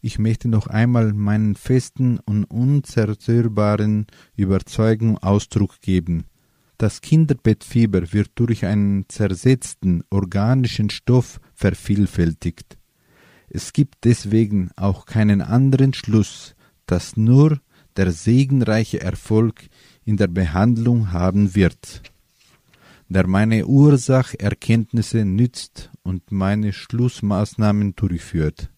Ich 0.00 0.18
möchte 0.18 0.48
noch 0.48 0.66
einmal 0.66 1.12
meinen 1.12 1.54
festen 1.54 2.18
und 2.18 2.44
unzerstörbaren 2.44 4.06
Überzeugung 4.34 5.18
Ausdruck 5.18 5.80
geben. 5.80 6.24
Das 6.76 7.00
Kinderbettfieber 7.00 8.12
wird 8.12 8.30
durch 8.34 8.64
einen 8.64 9.04
zersetzten 9.08 10.02
organischen 10.10 10.90
Stoff 10.90 11.40
vervielfältigt. 11.54 12.78
Es 13.48 13.72
gibt 13.72 14.04
deswegen 14.04 14.70
auch 14.74 15.06
keinen 15.06 15.42
anderen 15.42 15.94
Schluss, 15.94 16.56
dass 16.86 17.16
nur 17.16 17.60
der 17.96 18.12
segenreiche 18.12 19.00
Erfolg 19.00 19.68
in 20.04 20.16
der 20.16 20.28
Behandlung 20.28 21.12
haben 21.12 21.54
wird, 21.54 22.02
der 23.08 23.26
meine 23.26 23.66
Ursacherkenntnisse 23.66 25.24
nützt 25.24 25.90
und 26.02 26.32
meine 26.32 26.72
Schlussmaßnahmen 26.72 27.94
durchführt. 27.94 28.70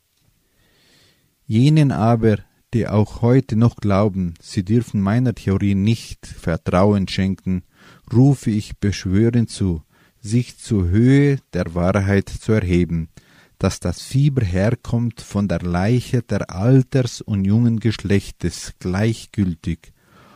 Jenen 1.47 1.93
aber, 1.93 2.38
die 2.73 2.88
auch 2.88 3.23
heute 3.23 3.55
noch 3.57 3.77
glauben, 3.77 4.35
sie 4.40 4.64
dürfen 4.64 5.01
meiner 5.01 5.35
Theorie 5.35 5.75
nicht 5.75 6.27
Vertrauen 6.27 7.07
schenken, 7.07 7.62
rufe 8.12 8.51
ich 8.51 8.79
beschwörend 8.79 9.51
zu, 9.51 9.83
sich 10.21 10.59
zur 10.59 10.88
Höhe 10.88 11.38
der 11.53 11.75
Wahrheit 11.75 12.29
zu 12.29 12.53
erheben, 12.53 13.09
dass 13.59 13.81
das 13.81 14.03
Fieber 14.03 14.45
herkommt 14.45 15.21
von 15.21 15.49
der 15.49 15.61
Leiche 15.61 16.23
der 16.23 16.51
Alters- 16.51 17.21
und 17.21 17.45
jungen 17.45 17.81
Geschlechtes 17.81 18.75
gleichgültig, 18.79 19.93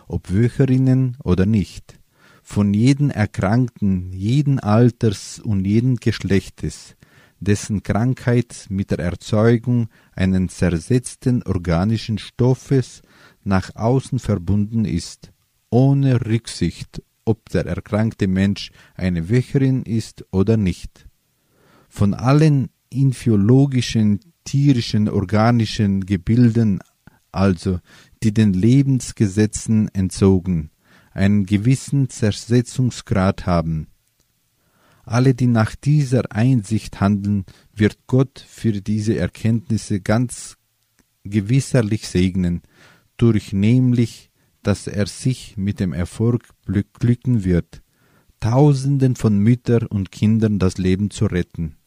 ob 0.07 0.33
Wöcherinnen 0.33 1.17
oder 1.23 1.47
nicht, 1.47 1.99
von 2.43 2.73
jeden 2.73 3.11
Erkrankten, 3.11 4.13
jeden 4.13 4.59
Alters 4.59 5.39
und 5.39 5.65
jeden 5.65 5.97
Geschlechtes, 5.97 6.97
dessen 7.41 7.83
Krankheit 7.83 8.67
mit 8.69 8.91
der 8.91 8.99
Erzeugung 9.01 9.89
einen 10.15 10.49
zersetzten 10.49 11.43
organischen 11.43 12.19
Stoffes 12.19 13.03
nach 13.45 13.75
außen 13.77 14.19
verbunden 14.19 14.85
ist, 14.85 15.33
ohne 15.71 16.25
Rücksicht, 16.27 17.03
ob 17.25 17.51
der 17.51 17.67
erkrankte 17.67 18.27
Mensch 18.27 18.71
eine 18.95 19.29
Wöcherin 19.29 19.83
ist 19.83 20.25
oder 20.33 20.57
nicht. 20.57 21.07
Von 21.89 22.15
allen 22.15 22.71
infiologischen, 22.91 24.21
tierischen, 24.45 25.09
organischen 25.09 26.07
Gebilden 26.07 26.81
also, 27.33 27.81
die 28.23 28.33
den 28.33 28.53
Lebensgesetzen 28.53 29.89
entzogen, 29.95 30.71
einen 31.13 31.47
gewissen 31.47 32.09
Zersetzungsgrad 32.09 33.47
haben. 33.47 33.89
Alle, 35.05 35.35
die 35.35 35.47
nach 35.47 35.75
dieser 35.75 36.33
Einsicht 36.33 37.01
handeln, 37.01 37.45
wird 37.75 37.99
Gott 38.07 38.45
für 38.47 38.73
diese 38.73 39.17
Erkenntnisse 39.17 40.01
ganz 40.01 40.57
gewisserlich 41.25 42.09
segnen, 42.09 42.63
durch 43.17 43.53
nämlich, 43.53 44.31
dass 44.63 44.87
er 44.87 45.07
sich 45.07 45.57
mit 45.57 45.81
dem 45.81 45.93
Erfolg 45.93 46.49
glücken 46.67 47.45
wird, 47.45 47.83
Tausenden 48.41 49.17
von 49.17 49.39
Müttern 49.39 49.87
und 49.87 50.13
Kindern 50.13 50.59
das 50.59 50.79
Leben 50.79 51.11
zu 51.11 51.27
retten. 51.27 51.78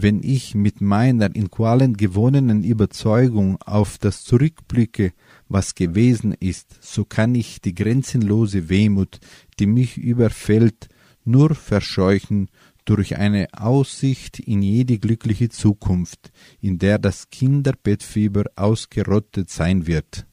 Wenn 0.00 0.22
ich 0.22 0.54
mit 0.54 0.80
meiner 0.80 1.34
in 1.34 1.50
Qualen 1.50 1.96
gewonnenen 1.96 2.62
Überzeugung 2.62 3.60
auf 3.62 3.98
das 3.98 4.22
zurückblicke, 4.22 5.12
was 5.48 5.74
gewesen 5.74 6.32
ist, 6.38 6.78
so 6.80 7.04
kann 7.04 7.34
ich 7.34 7.60
die 7.60 7.74
grenzenlose 7.74 8.68
Wehmut, 8.68 9.18
die 9.58 9.66
mich 9.66 9.98
überfällt, 9.98 10.88
nur 11.24 11.56
verscheuchen 11.56 12.48
durch 12.84 13.16
eine 13.16 13.48
Aussicht 13.52 14.38
in 14.38 14.62
jede 14.62 15.00
glückliche 15.00 15.48
Zukunft, 15.48 16.30
in 16.60 16.78
der 16.78 17.00
das 17.00 17.30
Kinderbettfieber 17.30 18.44
ausgerottet 18.54 19.50
sein 19.50 19.88
wird. 19.88 20.28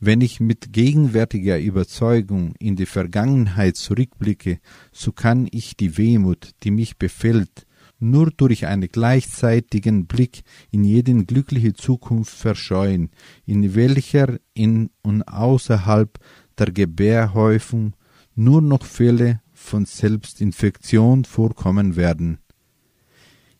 Wenn 0.00 0.20
ich 0.20 0.38
mit 0.38 0.74
gegenwärtiger 0.74 1.58
Überzeugung 1.58 2.52
in 2.58 2.76
die 2.76 2.84
Vergangenheit 2.84 3.76
zurückblicke, 3.78 4.58
so 4.92 5.12
kann 5.12 5.48
ich 5.50 5.78
die 5.78 5.96
Wehmut, 5.96 6.50
die 6.62 6.70
mich 6.70 6.98
befällt, 6.98 7.66
nur 7.98 8.30
durch 8.30 8.66
einen 8.66 8.88
gleichzeitigen 8.88 10.06
Blick 10.06 10.42
in 10.70 10.84
jede 10.84 11.14
glückliche 11.24 11.72
Zukunft 11.72 12.34
verscheuen, 12.34 13.10
in 13.44 13.74
welcher 13.74 14.38
in 14.54 14.90
und 15.02 15.22
außerhalb 15.22 16.18
der 16.58 16.72
Gebärhäufung 16.72 17.94
nur 18.34 18.60
noch 18.62 18.84
Fälle 18.84 19.40
von 19.52 19.86
Selbstinfektion 19.86 21.24
vorkommen 21.24 21.96
werden. 21.96 22.38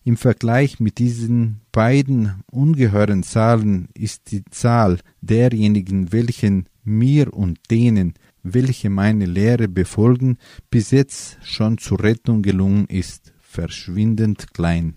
Im 0.04 0.16
Vergleich 0.16 0.78
mit 0.78 0.98
diesen 0.98 1.62
beiden 1.72 2.44
ungeheuren 2.50 3.24
Zahlen 3.24 3.88
ist 3.92 4.30
die 4.30 4.44
Zahl 4.50 5.00
derjenigen, 5.20 6.12
welchen 6.12 6.68
mir 6.84 7.34
und 7.34 7.58
denen, 7.72 8.14
welche 8.44 8.88
meine 8.88 9.26
Lehre 9.26 9.66
befolgen, 9.66 10.38
bis 10.70 10.92
jetzt 10.92 11.38
schon 11.42 11.78
zur 11.78 12.00
Rettung 12.04 12.42
gelungen 12.42 12.86
ist, 12.86 13.32
verschwindend 13.56 14.52
klein. 14.52 14.96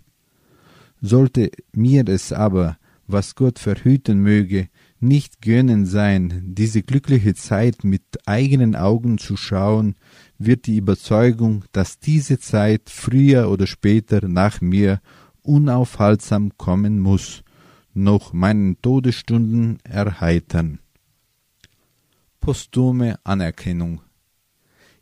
Sollte 1.02 1.50
mir 1.72 2.08
es 2.10 2.34
aber, 2.34 2.78
was 3.08 3.36
Gott 3.36 3.58
verhüten 3.58 4.20
möge, 4.20 4.68
nicht 5.00 5.42
gönnen 5.42 5.86
sein, 5.86 6.44
diese 6.44 6.82
glückliche 6.84 7.34
Zeit 7.36 7.86
mit 7.86 8.04
eigenen 8.26 8.76
Augen 8.76 9.18
zu 9.18 9.38
schauen, 9.38 9.96
wird 10.38 10.68
die 10.68 10.76
Überzeugung, 10.76 11.64
dass 11.72 12.00
diese 12.00 12.38
Zeit 12.38 12.90
früher 12.90 13.50
oder 13.50 13.66
später 13.66 14.28
nach 14.28 14.60
mir 14.60 15.00
unaufhaltsam 15.42 16.58
kommen 16.58 17.00
muss, 17.00 17.44
noch 17.94 18.34
meinen 18.34 18.82
Todesstunden 18.82 19.80
erheitern. 19.86 20.80
Posthume 22.42 23.20
Anerkennung 23.24 24.02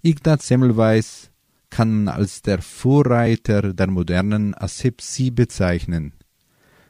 Ignaz 0.03 0.47
Semmelweis 0.47 1.31
kann 1.77 2.05
man 2.05 2.15
als 2.15 2.41
der 2.41 2.63
Vorreiter 2.63 3.71
der 3.71 3.85
modernen 3.85 4.55
Asepsie 4.55 5.29
bezeichnen. 5.29 6.13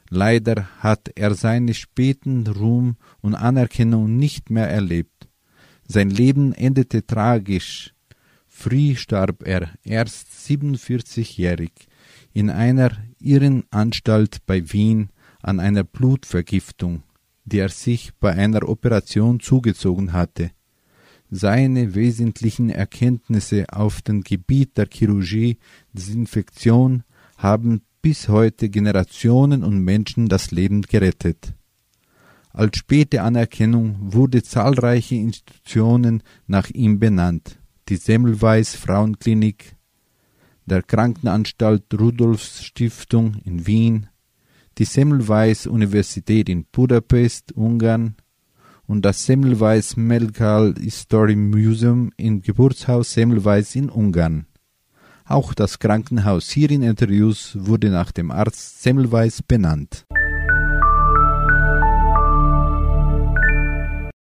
Leider 0.08 0.66
hat 0.78 1.10
er 1.14 1.34
seine 1.34 1.74
späten 1.74 2.46
Ruhm 2.46 2.96
und 3.20 3.34
Anerkennung 3.34 4.16
nicht 4.16 4.48
mehr 4.48 4.66
erlebt. 4.70 5.28
Sein 5.86 6.08
Leben 6.08 6.54
endete 6.54 7.04
tragisch. 7.04 7.92
Früh 8.46 8.96
starb 8.96 9.46
er, 9.46 9.68
erst 9.84 10.28
47-jährig, 10.46 11.72
in 12.32 12.48
einer 12.48 12.92
Irrenanstalt 13.18 14.38
bei 14.46 14.72
Wien 14.72 15.10
an 15.42 15.60
einer 15.60 15.84
Blutvergiftung, 15.84 17.02
die 17.44 17.58
er 17.58 17.68
sich 17.68 18.12
bei 18.18 18.32
einer 18.32 18.66
Operation 18.66 19.38
zugezogen 19.38 20.14
hatte. 20.14 20.50
Seine 21.30 21.94
wesentlichen 21.94 22.70
Erkenntnisse 22.70 23.66
auf 23.70 24.00
dem 24.00 24.22
Gebiet 24.22 24.78
der 24.78 24.88
Chirurgie, 24.90 25.58
Desinfektion 25.92 27.04
haben 27.36 27.82
bis 28.00 28.28
heute 28.28 28.70
Generationen 28.70 29.62
und 29.62 29.84
Menschen 29.84 30.28
das 30.28 30.50
Leben 30.50 30.82
gerettet. 30.82 31.54
Als 32.50 32.78
späte 32.78 33.22
Anerkennung 33.22 33.96
wurde 34.12 34.42
zahlreiche 34.42 35.16
Institutionen 35.16 36.22
nach 36.46 36.70
ihm 36.70 36.98
benannt. 36.98 37.58
Die 37.88 37.96
Semmelweis 37.96 38.74
Frauenklinik, 38.74 39.76
der 40.64 40.82
Krankenanstalt 40.82 41.84
Rudolfs 41.94 42.64
Stiftung 42.64 43.36
in 43.44 43.66
Wien, 43.66 44.08
die 44.78 44.84
Semmelweis 44.84 45.66
Universität 45.66 46.48
in 46.48 46.64
Budapest, 46.64 47.52
Ungarn 47.52 48.16
und 48.88 49.04
das 49.04 49.26
Semmelweis 49.26 49.96
Medical 49.96 50.74
History 50.80 51.36
Museum 51.36 52.10
im 52.16 52.42
Geburtshaus 52.42 53.12
Semmelweis 53.12 53.76
in 53.76 53.90
Ungarn. 53.90 54.46
Auch 55.26 55.52
das 55.54 55.78
Krankenhaus 55.78 56.50
hier 56.50 56.70
in 56.70 56.82
Interviews 56.82 57.52
wurde 57.54 57.90
nach 57.90 58.10
dem 58.10 58.30
Arzt 58.30 58.82
Semmelweis 58.82 59.42
benannt. 59.42 60.06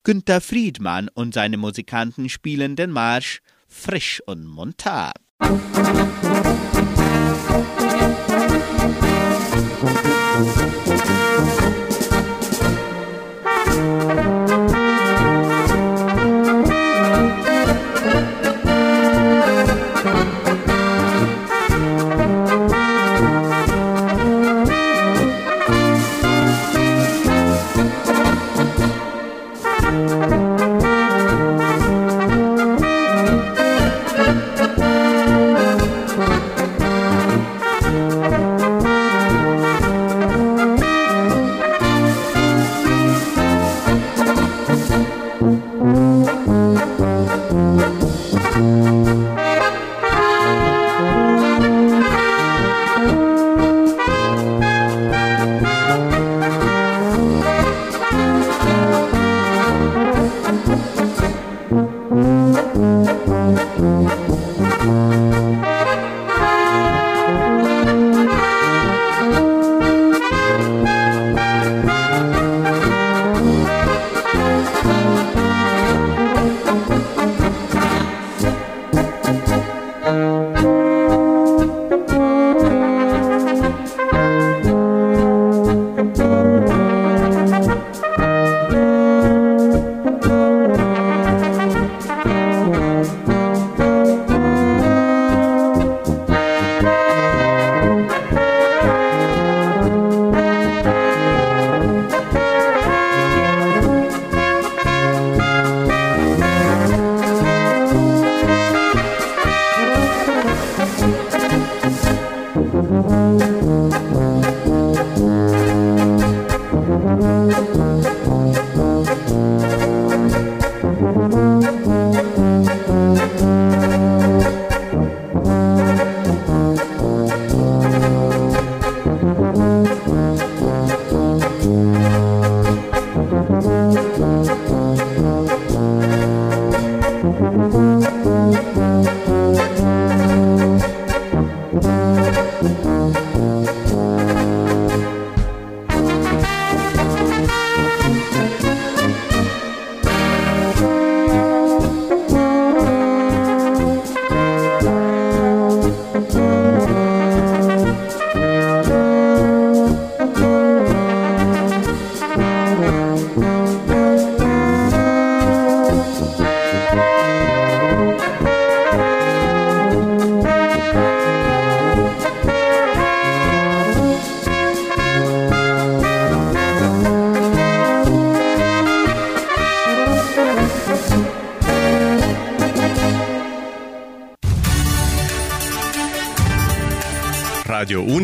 Günter 0.03 0.41
Friedmann 0.41 1.09
und 1.13 1.33
seine 1.33 1.57
Musikanten 1.57 2.27
spielen 2.27 2.75
den 2.75 2.91
Marsch 2.91 3.41
Frisch 3.67 4.21
und 4.25 4.45
munter. 4.45 5.11
Radio 9.79 11.24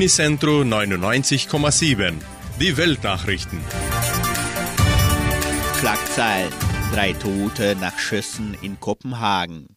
Unicentro 0.01 0.63
99,7. 0.63 2.15
Die 2.59 2.75
Weltnachrichten. 2.75 3.59
Schlagzeilen. 5.79 6.51
Drei 6.91 7.13
Tote 7.13 7.77
nach 7.79 7.99
Schüssen 7.99 8.57
in 8.63 8.79
Kopenhagen. 8.79 9.67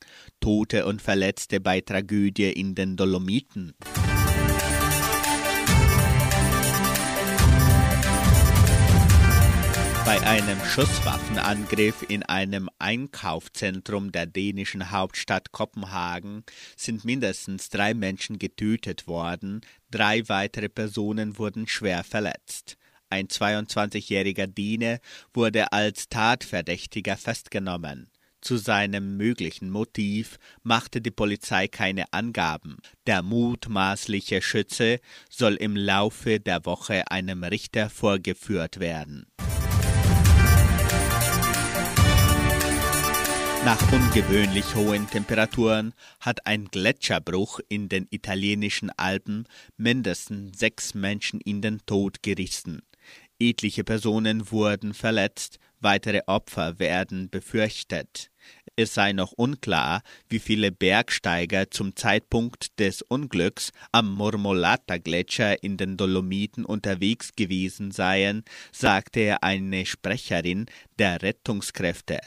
Tote 0.41 0.87
und 0.87 1.03
Verletzte 1.03 1.61
bei 1.61 1.83
Tragödie 1.83 2.51
in 2.51 2.75
den 2.75 2.97
Dolomiten. 2.97 3.75
Bei 10.05 10.21
einem 10.21 10.63
Schusswaffenangriff 10.67 12.05
in 12.09 12.23
einem 12.25 12.69
Einkaufszentrum 12.79 14.13
der 14.13 14.27
dänischen 14.27 14.91
Hauptstadt 14.91 15.51
Kopenhagen 15.51 16.45
sind 16.77 17.07
mindestens 17.07 17.71
drei 17.71 17.95
Menschen 17.95 18.39
getötet 18.39 19.07
worden, 19.07 19.63
drei 19.91 20.29
weitere 20.29 20.69
Personen 20.69 21.39
wurden 21.39 21.67
schwer 21.67 22.05
verletzt. 22.05 22.77
Ein 23.09 23.29
22-jähriger 23.29 24.47
Däne 24.47 25.01
wurde 25.33 25.73
als 25.73 26.11
Tatverdächtiger 26.11 27.17
festgenommen. 27.17 28.11
Zu 28.43 28.59
seinem 28.59 29.17
möglichen 29.17 29.71
Motiv 29.71 30.39
machte 30.63 31.01
die 31.01 31.13
Polizei 31.13 31.67
keine 31.67 32.13
Angaben. 32.13 32.77
Der 33.07 33.23
mutmaßliche 33.23 34.43
Schütze 34.43 35.01
soll 35.31 35.55
im 35.55 35.77
Laufe 35.77 36.41
der 36.41 36.67
Woche 36.67 37.11
einem 37.11 37.43
Richter 37.43 37.89
vorgeführt 37.89 38.81
werden. 38.81 39.25
Nach 43.65 43.81
ungewöhnlich 43.93 44.75
hohen 44.75 45.09
Temperaturen 45.09 45.95
hat 46.21 46.47
ein 46.47 46.67
Gletscherbruch 46.67 47.61
in 47.71 47.89
den 47.89 48.07
italienischen 48.11 48.91
Alpen 48.91 49.49
mindestens 49.79 50.59
sechs 50.59 50.93
Menschen 50.93 51.41
in 51.41 51.63
den 51.63 51.81
Tod 51.87 52.23
gerissen. 52.23 52.83
Etliche 53.41 53.83
Personen 53.83 54.51
wurden 54.51 54.93
verletzt, 54.93 55.59
weitere 55.81 56.21
Opfer 56.27 56.79
werden 56.79 57.31
befürchtet. 57.31 58.31
Es 58.77 58.93
sei 58.93 59.15
noch 59.15 59.33
unklar, 59.33 60.03
wie 60.29 60.41
viele 60.41 60.71
Bergsteiger 60.71 61.71
zum 61.71 61.97
Zeitpunkt 61.97 62.79
des 62.79 63.01
Unglücks 63.01 63.73
am 63.93 64.13
Mormolata-Gletscher 64.15 65.63
in 65.63 65.79
den 65.79 65.97
Dolomiten 65.97 66.67
unterwegs 66.67 67.33
gewesen 67.35 67.93
seien, 67.93 68.45
sagte 68.73 69.43
eine 69.43 69.87
Sprecherin 69.87 70.67
der 70.99 71.23
Rettungskräfte. 71.23 72.21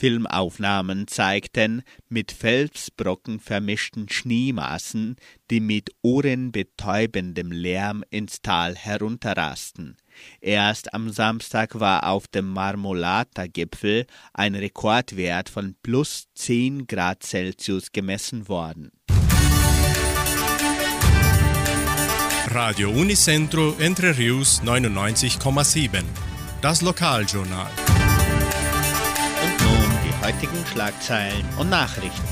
Filmaufnahmen 0.00 1.08
zeigten 1.08 1.82
mit 2.08 2.32
Felsbrocken 2.32 3.38
vermischten 3.38 4.08
Schneemassen, 4.08 5.16
die 5.50 5.60
mit 5.60 5.90
ohrenbetäubendem 6.00 7.52
Lärm 7.52 8.02
ins 8.08 8.40
Tal 8.40 8.76
herunterrasten. 8.76 9.98
Erst 10.40 10.94
am 10.94 11.10
Samstag 11.10 11.78
war 11.78 12.08
auf 12.08 12.28
dem 12.28 12.50
Marmolata-Gipfel 12.50 14.06
ein 14.32 14.54
Rekordwert 14.54 15.50
von 15.50 15.76
plus 15.82 16.28
10 16.34 16.86
Grad 16.86 17.22
Celsius 17.22 17.92
gemessen 17.92 18.48
worden. 18.48 18.92
Radio 22.46 22.90
Unicentro 22.90 23.76
Entre 23.78 24.16
Rius 24.16 24.62
99,7. 24.62 26.02
Das 26.62 26.80
Lokaljournal. 26.80 27.89
Heutigen 30.30 30.64
Schlagzeilen 30.64 31.44
und 31.58 31.70
Nachrichten. 31.70 32.22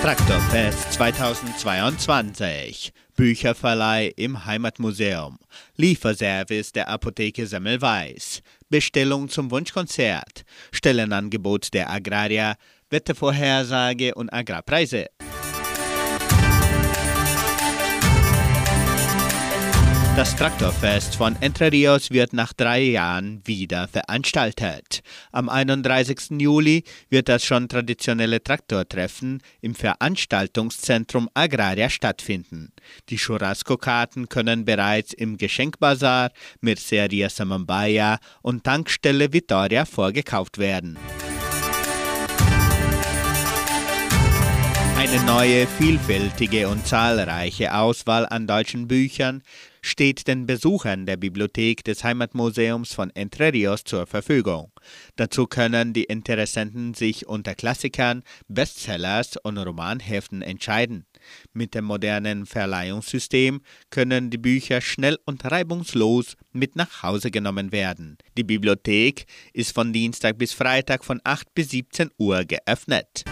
Traktorfest 0.00 0.94
2022. 0.94 2.94
Bücherverleih 3.16 4.10
im 4.16 4.46
Heimatmuseum. 4.46 5.38
Lieferservice 5.76 6.72
der 6.72 6.88
Apotheke 6.88 7.46
Semmelweis. 7.46 8.40
Bestellung 8.70 9.28
zum 9.28 9.50
Wunschkonzert. 9.50 10.44
Stellenangebot 10.70 11.74
der 11.74 11.90
Agraria. 11.90 12.54
Wettervorhersage 12.88 14.14
und 14.14 14.32
Agrarpreise. 14.32 15.08
Das 20.14 20.36
Traktorfest 20.36 21.16
von 21.16 21.36
Entre 21.40 21.72
Rios 21.72 22.10
wird 22.10 22.34
nach 22.34 22.52
drei 22.52 22.82
Jahren 22.82 23.40
wieder 23.46 23.88
veranstaltet. 23.88 25.02
Am 25.32 25.48
31. 25.48 26.38
Juli 26.38 26.84
wird 27.08 27.30
das 27.30 27.42
schon 27.42 27.66
traditionelle 27.66 28.44
Traktortreffen 28.44 29.42
im 29.62 29.74
Veranstaltungszentrum 29.74 31.30
Agraria 31.32 31.88
stattfinden. 31.88 32.72
Die 33.08 33.16
Churrasco-Karten 33.16 34.28
können 34.28 34.66
bereits 34.66 35.14
im 35.14 35.38
Geschenkbazar, 35.38 36.30
Merceria 36.60 37.30
Samambaya 37.30 38.18
und 38.42 38.64
Tankstelle 38.64 39.32
Vittoria 39.32 39.86
vorgekauft 39.86 40.58
werden. 40.58 40.98
Eine 44.98 45.24
neue, 45.24 45.66
vielfältige 45.66 46.68
und 46.68 46.86
zahlreiche 46.86 47.74
Auswahl 47.74 48.26
an 48.26 48.46
deutschen 48.46 48.88
Büchern 48.88 49.42
steht 49.82 50.28
den 50.28 50.46
Besuchern 50.46 51.04
der 51.04 51.16
Bibliothek 51.16 51.84
des 51.84 52.04
Heimatmuseums 52.04 52.94
von 52.94 53.10
Entre 53.10 53.52
Rios 53.52 53.84
zur 53.84 54.06
Verfügung. 54.06 54.72
Dazu 55.16 55.46
können 55.46 55.92
die 55.92 56.04
Interessenten 56.04 56.94
sich 56.94 57.26
unter 57.26 57.54
Klassikern, 57.54 58.22
Bestsellers 58.48 59.36
und 59.36 59.58
Romanheften 59.58 60.40
entscheiden. 60.40 61.04
Mit 61.52 61.74
dem 61.74 61.84
modernen 61.84 62.46
Verleihungssystem 62.46 63.60
können 63.90 64.30
die 64.30 64.38
Bücher 64.38 64.80
schnell 64.80 65.18
und 65.26 65.44
reibungslos 65.44 66.36
mit 66.52 66.76
nach 66.76 67.02
Hause 67.02 67.30
genommen 67.30 67.72
werden. 67.72 68.16
Die 68.36 68.44
Bibliothek 68.44 69.26
ist 69.52 69.74
von 69.74 69.92
Dienstag 69.92 70.38
bis 70.38 70.52
Freitag 70.52 71.04
von 71.04 71.20
8 71.24 71.54
bis 71.54 71.70
17 71.70 72.10
Uhr 72.18 72.44
geöffnet. 72.44 73.24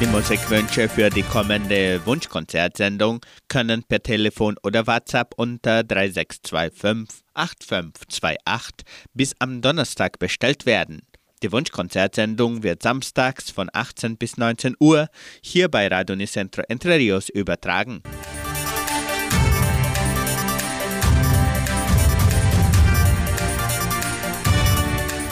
Die 0.00 0.06
Musikwünsche 0.06 0.88
für 0.88 1.08
die 1.08 1.22
kommende 1.22 2.04
Wunschkonzertsendung 2.04 3.20
können 3.46 3.84
per 3.84 4.02
Telefon 4.02 4.56
oder 4.64 4.88
WhatsApp 4.88 5.34
unter 5.36 5.84
3625 5.84 7.24
8528 7.34 8.84
bis 9.14 9.34
am 9.38 9.62
Donnerstag 9.62 10.18
bestellt 10.18 10.66
werden. 10.66 11.02
Die 11.44 11.52
Wunschkonzertsendung 11.52 12.64
wird 12.64 12.82
samstags 12.82 13.50
von 13.50 13.70
18 13.72 14.16
bis 14.16 14.36
19 14.36 14.74
Uhr 14.80 15.08
hier 15.40 15.68
bei 15.68 15.86
Radio 15.86 16.16
Nicentro 16.16 16.62
Entre 16.68 16.96
Rios 16.96 17.28
übertragen. 17.28 18.02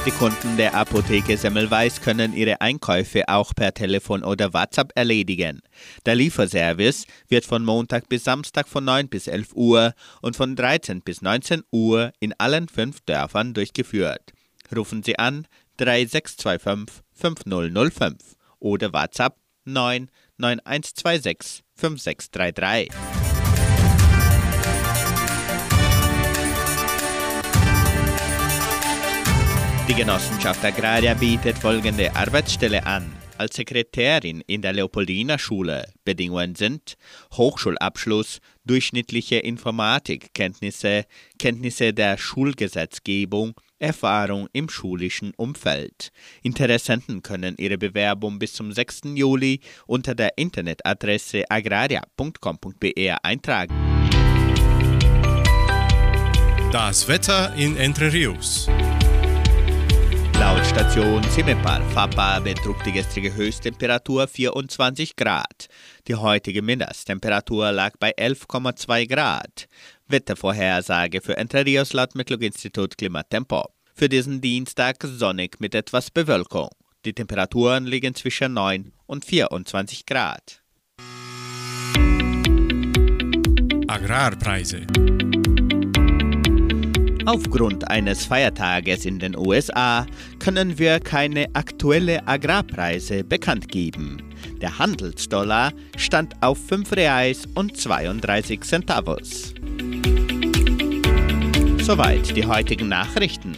Die 0.05 0.11
Kunden 0.11 0.57
der 0.57 0.75
Apotheke 0.75 1.37
Semmelweis 1.37 2.01
können 2.01 2.35
ihre 2.35 2.61
Einkäufe 2.61 3.29
auch 3.29 3.55
per 3.55 3.73
Telefon 3.73 4.25
oder 4.25 4.53
WhatsApp 4.53 4.91
erledigen. 4.97 5.63
Der 6.05 6.17
Lieferservice 6.17 7.07
wird 7.29 7.45
von 7.45 7.65
Montag 7.65 8.09
bis 8.09 8.25
Samstag 8.25 8.67
von 8.67 8.85
9 8.85 9.07
bis 9.07 9.29
11 9.29 9.55
Uhr 9.55 9.95
und 10.21 10.35
von 10.35 10.57
13 10.57 11.03
bis 11.03 11.23
19 11.23 11.63
Uhr 11.71 12.11
in 12.19 12.35
allen 12.39 12.67
fünf 12.67 13.01
Dörfern 13.03 13.55
durchgeführt. 13.55 14.33
Rufen 14.75 15.05
Sie 15.05 15.21
an 15.21 15.47
3625 15.77 17.05
5005 17.13 18.17
oder 18.59 18.93
WhatsApp 18.93 19.37
9 19.67 20.11
9126 20.37 21.63
5633. 21.77 23.22
Die 29.89 29.95
Genossenschaft 29.95 30.65
Agraria 30.65 31.13
bietet 31.15 31.59
folgende 31.59 32.15
Arbeitsstelle 32.15 32.87
an. 32.87 33.13
Als 33.37 33.57
Sekretärin 33.57 34.41
in 34.47 34.63
der 34.63 34.73
Leopoldina 34.73 35.39
Schule. 35.39 35.93
Bedingungen 36.05 36.55
sind 36.55 36.95
Hochschulabschluss, 37.33 38.39
durchschnittliche 38.65 39.39
Informatikkenntnisse, 39.39 41.05
Kenntnisse 41.37 41.93
der 41.93 42.17
Schulgesetzgebung, 42.17 43.55
Erfahrung 43.81 44.49
im 44.53 44.69
schulischen 44.69 45.35
Umfeld. 45.35 46.13
Interessenten 46.43 47.23
können 47.23 47.57
ihre 47.59 47.77
Bewerbung 47.77 48.39
bis 48.39 48.53
zum 48.53 48.71
6. 48.71 49.01
Juli 49.17 49.59
unter 49.89 50.15
der 50.15 50.39
Internetadresse 50.39 51.43
agraria.com.br 51.51 53.17
eintragen. 53.25 53.75
Das 56.71 57.09
Wetter 57.09 57.53
in 57.57 57.77
Entre 57.77 58.13
Rios. 58.13 58.69
Laut 60.43 60.67
Station 60.67 61.23
Simepar 61.31 61.81
Fapa 61.91 62.41
betrug 62.41 62.83
die 62.83 62.91
gestrige 62.91 63.33
Höchsttemperatur 63.33 64.27
24 64.27 65.15
Grad. 65.15 65.69
Die 66.09 66.17
heutige 66.17 66.63
Mindesttemperatur 66.63 67.71
lag 67.71 67.93
bei 68.01 68.13
11,2 68.17 69.07
Grad. 69.07 69.69
Wettervorhersage 70.09 71.21
für 71.21 71.37
Entre 71.37 71.65
Rios 71.65 71.93
laut 71.93 72.17
Metlog-Institut 72.17 72.99
Klimatempo. 72.99 73.67
Für 73.95 74.09
diesen 74.09 74.41
Dienstag 74.41 74.97
sonnig 75.05 75.61
mit 75.61 75.77
etwas 75.77 76.11
Bewölkung. 76.11 76.71
Die 77.05 77.13
Temperaturen 77.13 77.87
liegen 77.87 78.17
zwischen 78.17 78.53
9 78.55 78.91
und 79.07 79.25
24 79.25 80.07
Grad. 80.07 80.61
Agrarpreise. 83.87 84.89
Aufgrund 87.25 87.89
eines 87.89 88.25
Feiertages 88.27 89.07
in 89.07 89.21
den 89.21 89.37
USA 89.37 90.07
können 90.41 90.79
wir 90.79 90.99
keine 90.99 91.47
aktuellen 91.55 92.27
Agrarpreise 92.27 93.23
bekannt 93.23 93.69
geben. 93.69 94.23
Der 94.61 94.79
Handelsdollar 94.79 95.73
stand 95.97 96.35
auf 96.43 96.59
5 96.67 96.93
Reais 96.93 97.47
und 97.55 97.77
32 97.77 98.63
Centavos. 98.63 99.55
Soweit 101.79 102.37
die 102.37 102.47
heutigen 102.47 102.89
Nachrichten. 102.89 103.57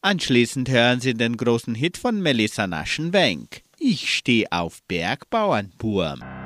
Anschließend 0.00 0.68
hören 0.68 1.00
Sie 1.00 1.14
den 1.14 1.36
großen 1.36 1.74
Hit 1.74 1.96
von 1.96 2.20
Melissa 2.20 2.68
Naschenwenk. 2.68 3.62
Ich 3.80 4.14
stehe 4.14 4.46
auf 4.52 4.80
Bergbauernburm. 4.86 6.45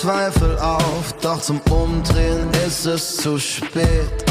Zweifel 0.00 0.56
auf, 0.60 1.12
doch 1.22 1.40
zum 1.40 1.60
Umdrehen 1.70 2.48
ist 2.64 2.86
es 2.86 3.16
zu 3.16 3.36
spät. 3.36 4.24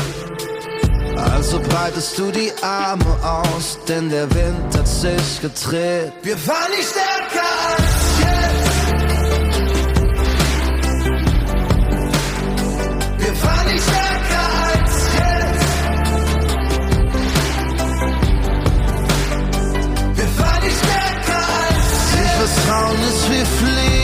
Also 1.17 1.59
breitest 1.59 2.17
du 2.17 2.31
die 2.31 2.53
Arme 2.61 3.03
aus, 3.21 3.77
denn 3.85 4.09
der 4.09 4.33
Wind 4.33 4.77
hat 4.77 4.87
sich 4.87 5.41
gedreht. 5.41 6.13
Wir 6.23 6.37
waren 6.47 6.71
nicht 6.71 6.87
stärker 6.87 7.49
als 7.67 8.17
jetzt. 8.23 8.87
Wir 13.17 13.43
waren 13.43 13.67
nicht 13.67 13.83
stärker 13.83 14.47
als 14.71 14.93
jetzt. 15.19 15.67
Wir 20.15 20.29
waren 20.39 20.63
nicht 20.63 20.77
stärker 20.77 21.41
als 21.59 21.87
jetzt. 22.15 22.39
Sich 22.39 22.55
vertrauen 22.55 22.99
ist 23.09 23.23
wie 23.29 23.45
fliehen 23.65 23.96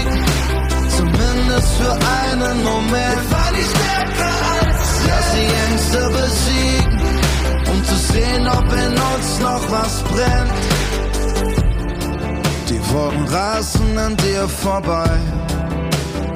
für 1.84 1.91
einen 1.91 2.63
Moment. 2.63 3.19
Wir 3.19 3.31
waren 3.31 3.55
nicht 3.55 3.69
stärker 3.69 4.34
als 4.55 4.97
sie. 4.97 5.09
Lass 5.09 5.27
die 5.39 5.51
Ängste 5.65 6.01
besiegen, 6.19 6.99
um 7.71 7.84
zu 7.84 7.95
sehen, 7.95 8.47
ob 8.47 8.65
in 8.71 8.93
uns 8.93 9.39
noch 9.41 9.63
was 9.71 10.01
brennt. 10.03 10.53
Die 12.69 12.93
Wolken 12.93 13.27
rasen 13.27 13.97
an 13.97 14.15
dir 14.17 14.47
vorbei. 14.47 15.09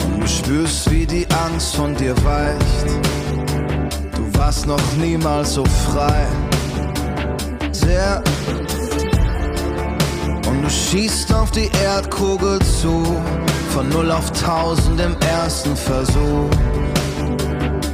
Und 0.06 0.22
du 0.22 0.28
spürst, 0.28 0.91
wie 0.91 1.06
die 1.06 1.28
Angst 1.45 1.76
von 1.76 1.95
dir 1.95 2.16
weicht. 2.24 2.86
Du 4.16 4.39
warst 4.39 4.68
noch 4.68 4.82
niemals 5.00 5.54
so 5.54 5.64
frei. 5.66 6.28
Sehr 7.72 8.24
und 10.48 10.62
du 10.64 10.70
schießt 10.70 11.34
auf 11.34 11.52
die 11.52 11.70
Erdkugel 11.84 12.60
zu 12.60 13.04
von 13.78 13.90
0 13.90 14.12
auf 14.12 14.32
1000 14.32 15.02
im 15.02 15.16
ersten 15.20 15.76
Versuch. 15.76 16.50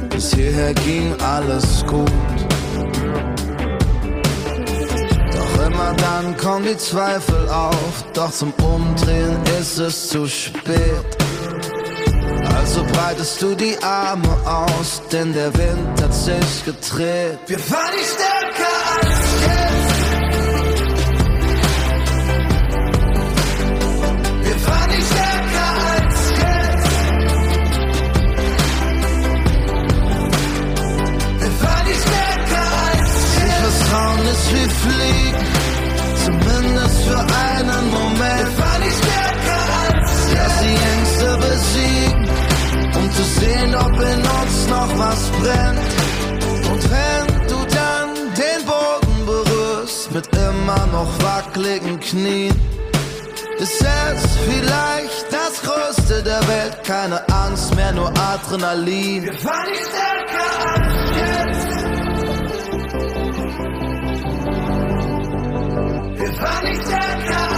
Bis 0.08 0.34
hierher 0.34 0.72
ging 0.72 1.14
alles 1.20 1.84
gut. 1.84 2.10
Doch 5.30 5.66
immer 5.66 5.92
dann 5.92 6.34
kommen 6.38 6.64
die 6.64 6.78
Zweifel 6.78 7.50
auf, 7.50 8.02
doch 8.14 8.30
zum 8.30 8.54
Umdrehen 8.62 9.36
ist 9.60 9.78
es 9.78 10.08
zu 10.08 10.26
spät. 10.26 11.04
Also 12.56 12.82
breitest 12.94 13.42
du 13.42 13.54
die 13.54 13.76
Arme 13.82 14.34
aus, 14.46 15.02
denn 15.12 15.34
der 15.34 15.52
Wind 15.52 16.00
hat 16.02 16.14
sich 16.14 16.64
gedreht. 16.64 17.40
Wir 17.46 17.58
waren 17.70 17.94
nicht 17.94 18.08
stärker 18.08 18.43
Vertrauen 33.94 34.26
ist 34.26 34.52
wie 34.52 34.68
Fliegen, 34.82 35.46
zumindest 36.24 37.00
für 37.04 37.18
einen 37.18 37.90
Moment. 37.90 38.56
Wir 38.56 38.58
waren 38.58 38.82
nicht 38.82 38.96
stärker 38.96 39.60
als 39.82 40.10
jetzt. 40.10 40.34
Lass 40.34 40.60
die 40.62 40.78
Ängste 40.94 41.38
besiegen 41.46 42.28
um 42.96 43.12
zu 43.12 43.22
sehen, 43.22 43.74
ob 43.74 43.92
in 43.92 44.20
uns 44.20 44.68
noch 44.68 44.98
was 44.98 45.30
brennt. 45.40 46.72
Und 46.72 46.90
wenn 46.90 47.48
du 47.48 47.56
dann 47.74 48.08
den 48.34 48.66
Boden 48.66 49.26
berührst 49.26 50.10
mit 50.12 50.26
immer 50.36 50.86
noch 50.92 51.10
wackeligen 51.22 52.00
Knien, 52.00 52.54
ist 53.58 53.80
es 53.80 54.22
vielleicht 54.48 55.26
das 55.30 55.62
Größte 55.62 56.22
der 56.22 56.40
Welt. 56.48 56.82
Keine 56.84 57.20
Angst 57.28 57.74
mehr, 57.76 57.92
nur 57.92 58.12
Adrenalin. 58.18 59.24
Wir 59.24 59.44
waren 59.44 59.70
nicht 59.70 59.86
stärker 59.86 60.13
Wir 66.44 66.50
waren 66.50 67.53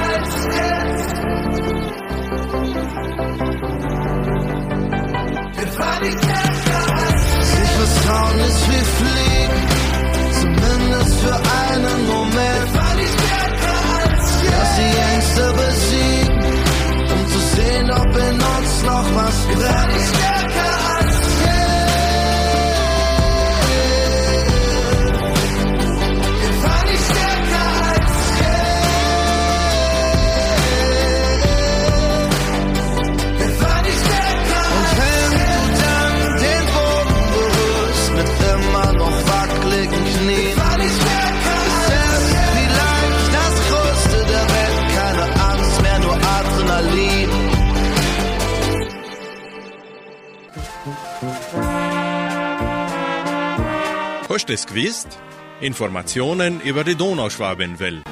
Hast 54.46 54.52
es 54.52 54.66
gewusst? 54.72 55.18
Informationen 55.60 56.60
über 56.60 56.84
die 56.84 56.94
Donauschwabenwelle. 56.94 58.02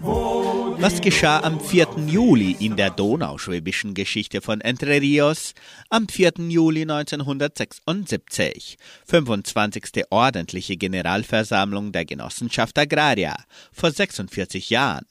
Was 0.00 1.02
geschah 1.02 1.40
am 1.40 1.60
4. 1.60 1.88
Juli 2.06 2.56
in 2.58 2.76
der 2.76 2.88
donauschwäbischen 2.88 3.92
Geschichte 3.92 4.40
von 4.40 4.62
Entre 4.62 5.02
Rios? 5.02 5.52
Am 5.90 6.08
4. 6.08 6.32
Juli 6.48 6.82
1976, 6.82 8.78
25. 9.04 10.04
ordentliche 10.08 10.78
Generalversammlung 10.78 11.92
der 11.92 12.06
Genossenschaft 12.06 12.78
Agraria, 12.78 13.36
vor 13.72 13.90
46 13.90 14.70
Jahren. 14.70 15.04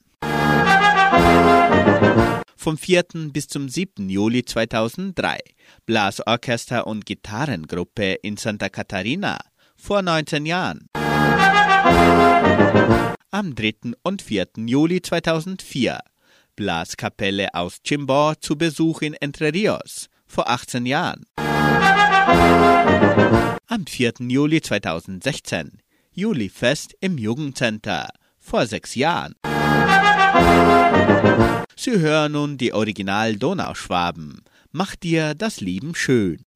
Vom 2.55 2.79
4. 2.79 3.03
bis 3.31 3.47
zum 3.47 3.69
7. 3.69 4.09
Juli 4.09 4.43
2003, 4.43 5.37
Blasorchester 5.87 6.85
und 6.85 7.05
Gitarrengruppe 7.05 8.15
in 8.21 8.35
Santa 8.35 8.67
Catarina, 8.67 9.39
vor 9.77 10.01
19 10.01 10.45
Jahren. 10.45 10.89
Am 13.31 13.55
3. 13.55 13.93
und 14.03 14.21
4. 14.21 14.47
Juli 14.57 15.01
2004, 15.01 15.99
Blaskapelle 16.57 17.53
aus 17.53 17.81
Chimbo 17.83 18.35
zu 18.35 18.57
Besuch 18.57 19.01
in 19.01 19.13
Entre 19.13 19.53
Rios, 19.53 20.09
vor 20.25 20.49
18 20.49 20.85
Jahren. 20.85 21.25
Am 21.37 23.85
4. 23.87 24.13
Juli 24.27 24.59
2016, 24.59 25.81
Julifest 26.11 26.95
im 26.99 27.17
Jugendcenter, 27.17 28.09
vor 28.39 28.65
sechs 28.65 28.95
Jahren. 28.95 29.35
Sie 31.77 31.97
hören 31.97 32.33
nun 32.33 32.57
die 32.57 32.73
Original 32.73 33.37
Donauschwaben. 33.37 34.43
Macht 34.71 35.03
dir 35.03 35.33
das 35.35 35.61
Leben 35.61 35.95
schön. 35.95 36.46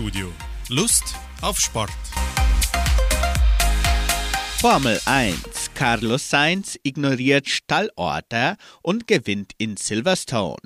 Sportstudio. 0.00 0.32
Lust 0.70 1.14
auf 1.42 1.58
Sport. 1.60 1.90
Formel 4.58 4.98
1. 5.04 5.38
Carlos 5.74 6.30
Sainz 6.30 6.78
ignoriert 6.82 7.46
Stallorte 7.46 8.56
und 8.80 9.06
gewinnt 9.06 9.52
in 9.58 9.76
Silverstone. 9.76 10.56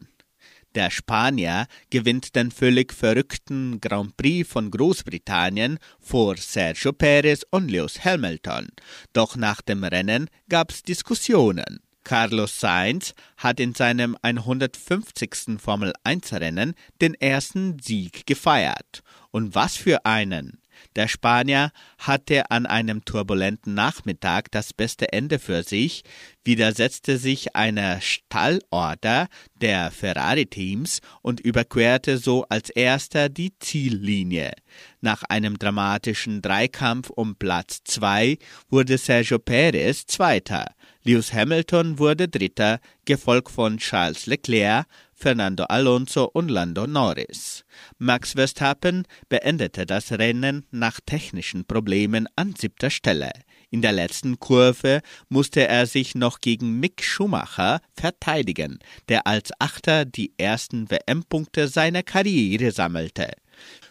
Der 0.77 0.91
Spanier 0.91 1.67
gewinnt 1.91 2.37
den 2.37 2.53
völlig 2.53 2.93
verrückten 2.93 3.81
Grand 3.81 4.17
Prix 4.17 4.49
von 4.49 4.71
Großbritannien 4.71 5.79
vor 5.99 6.37
Sergio 6.37 6.93
Perez 6.93 7.45
und 7.51 7.69
Lewis 7.73 8.05
Hamilton. 8.05 8.69
Doch 9.15 9.35
nach 9.35 9.63
dem 9.63 9.83
Rennen 9.83 10.31
gab's 10.49 10.85
Diskussionen. 10.85 11.81
Carlos 12.05 12.61
Sainz 12.61 13.15
hat 13.39 13.59
in 13.59 13.75
seinem 13.75 14.17
150. 14.21 15.59
Formel 15.59 15.95
1 16.05 16.35
Rennen 16.35 16.75
den 17.01 17.15
ersten 17.15 17.79
Sieg 17.81 18.27
gefeiert. 18.27 19.03
Und 19.35 19.57
was 19.57 19.75
für 19.75 20.07
einen! 20.07 20.61
Der 20.95 21.09
Spanier 21.09 21.73
hatte 21.99 22.53
an 22.53 22.67
einem 22.67 23.05
turbulenten 23.05 23.75
Nachmittag 23.75 24.53
das 24.53 24.73
beste 24.73 25.13
Ende 25.13 25.41
für 25.41 25.65
sich, 25.65 26.05
widersetzte 26.45 27.19
sich 27.19 27.57
einer 27.57 28.01
Stallorder 28.01 29.27
der 29.57 29.91
Ferrari-Teams 29.91 31.01
und 31.21 31.41
überquerte 31.41 32.19
so 32.19 32.45
als 32.49 32.71
erster 32.71 33.29
die 33.29 33.59
Ziellinie. 33.59 34.53
Nach 35.01 35.25
einem 35.25 35.59
dramatischen 35.59 36.41
Dreikampf 36.41 37.11
um 37.11 37.35
Platz 37.35 37.81
zwei 37.83 38.39
wurde 38.69 38.99
Sergio 38.99 39.41
Perez 39.41 40.07
Zweiter. 40.07 40.67
Lewis 41.03 41.33
Hamilton 41.33 41.99
wurde 41.99 42.29
Dritter, 42.29 42.79
gefolgt 43.05 43.51
von 43.51 43.79
Charles 43.79 44.27
Leclerc, 44.27 44.87
Fernando 45.25 45.65
Alonso 45.65 46.25
und 46.25 46.51
Lando 46.51 46.87
Norris. 46.87 47.65
Max 47.97 48.33
Verstappen 48.33 49.07
beendete 49.31 49.87
das 49.87 50.13
Rennen 50.13 50.67
nach 50.71 51.01
technischen 51.01 51.65
Problemen 51.65 52.29
an 52.37 52.55
siebter 52.55 52.91
Stelle. 52.91 53.31
In 53.71 53.81
der 53.81 53.93
letzten 53.93 54.39
Kurve 54.39 55.01
musste 55.31 55.67
er 55.67 55.87
sich 55.87 56.15
noch 56.15 56.41
gegen 56.41 56.79
Mick 56.79 57.03
Schumacher 57.03 57.81
verteidigen, 57.95 58.81
der 59.09 59.27
als 59.27 59.51
Achter 59.59 60.05
die 60.05 60.35
ersten 60.37 60.91
WM-Punkte 60.91 61.69
seiner 61.69 62.03
Karriere 62.03 62.71
sammelte. 62.71 63.31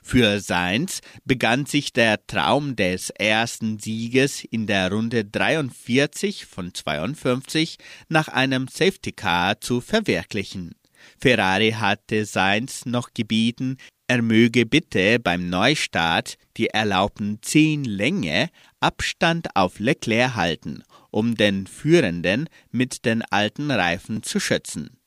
Für 0.04 0.40
Sainz 0.40 1.02
begann 1.26 1.66
sich 1.66 1.94
der 1.94 2.28
Traum 2.28 2.76
des 2.76 3.10
ersten 3.10 3.80
Sieges 3.80 4.44
in 4.44 4.68
der 4.68 4.92
Runde 4.92 5.26
43 5.26 6.46
von 6.46 6.76
52 6.76 7.80
nach 8.08 8.28
einem 8.28 8.68
Safety 8.68 9.14
Car 9.14 9.60
zu 9.62 9.82
verwirklichen. 9.82 10.76
Ferrari 11.24 11.72
hatte 11.72 12.26
Sainz 12.26 12.86
noch 12.86 13.14
gebeten, 13.14 13.78
er 14.08 14.22
möge 14.22 14.66
bitte 14.66 15.20
beim 15.20 15.50
Neustart 15.50 16.36
die 16.58 16.68
erlaubten 16.68 17.40
zehn 17.42 17.86
Länge 17.86 18.50
Abstand 18.82 19.56
auf 19.56 19.80
Leclerc 19.80 20.36
halten, 20.36 20.84
um 21.12 21.36
den 21.36 21.66
Führenden 21.66 22.50
mit 22.72 23.06
den 23.06 23.22
alten 23.22 23.72
Reifen 23.72 24.22
zu 24.22 24.42
schützen. 24.42 24.98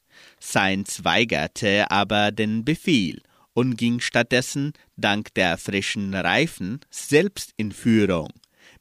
Sainz 0.41 1.05
weigerte 1.05 1.91
aber 1.91 2.33
den 2.33 2.65
Befehl 2.65 3.21
und 3.53 3.77
ging 3.77 4.01
stattdessen 4.01 4.73
dank 4.97 5.35
der 5.35 5.59
frischen 5.59 6.15
Reifen 6.15 6.81
selbst 6.89 7.53
in 7.59 7.73
Führung. 7.73 8.31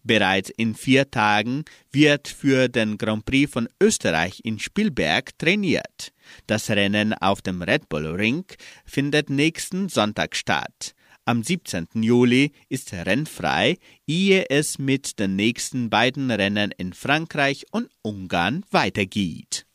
Bereits 0.06 0.50
in 0.52 0.76
vier 0.76 1.10
Tagen 1.10 1.66
wird 1.92 2.28
für 2.28 2.70
den 2.70 3.00
Grand 3.00 3.26
Prix 3.26 3.52
von 3.52 3.68
Österreich 3.82 4.42
in 4.44 4.60
Spielberg 4.60 5.36
trainiert. 5.40 6.14
Das 6.46 6.70
Rennen 6.70 7.14
auf 7.14 7.42
dem 7.42 7.64
Red 7.64 7.90
Bull 7.90 8.06
Ring 8.06 8.46
findet 8.86 9.32
nächsten 9.32 9.90
Sonntag 9.90 10.36
statt. 10.36 10.94
Am 11.26 11.42
17. 11.42 11.88
Juli 12.04 12.52
ist 12.70 12.94
rennfrei, 12.94 13.80
ehe 14.06 14.48
es 14.52 14.78
mit 14.78 15.18
den 15.18 15.36
nächsten 15.36 15.90
beiden 15.90 16.30
Rennen 16.30 16.70
in 16.78 16.94
Frankreich 16.94 17.66
und 17.72 17.90
Ungarn 18.04 18.64
weitergeht. 18.70 19.66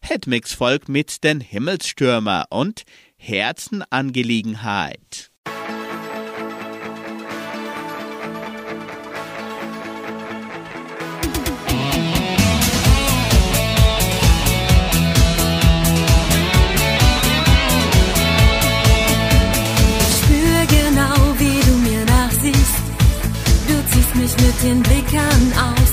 Hitmix 0.00 0.52
folgt 0.52 0.88
mit 0.88 1.24
den 1.24 1.40
Himmelsstürmer 1.40 2.44
und 2.50 2.84
Herzenangelegenheit. 3.16 5.31
Mich 24.22 24.36
mit 24.36 24.62
den 24.62 24.80
Blickern 24.82 25.44
aus. 25.68 25.92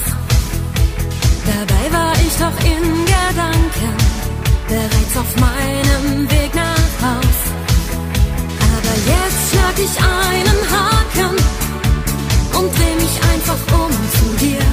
Dabei 1.52 1.86
war 1.98 2.14
ich 2.26 2.36
doch 2.44 2.58
in 2.74 2.84
Gedanken 3.14 3.96
bereits 4.68 5.18
auf 5.18 5.32
meinem 5.48 6.30
Weg 6.30 6.54
nach 6.54 6.94
Haus. 7.06 7.40
Aber 8.76 8.96
jetzt 9.14 9.42
schlag 9.50 9.78
ich 9.88 9.96
einen 10.22 10.60
Haken 10.74 11.36
und 12.58 12.70
dreh 12.78 12.96
mich 13.04 13.16
einfach 13.34 13.62
um 13.80 13.92
zu 14.18 14.46
dir. 14.46 14.69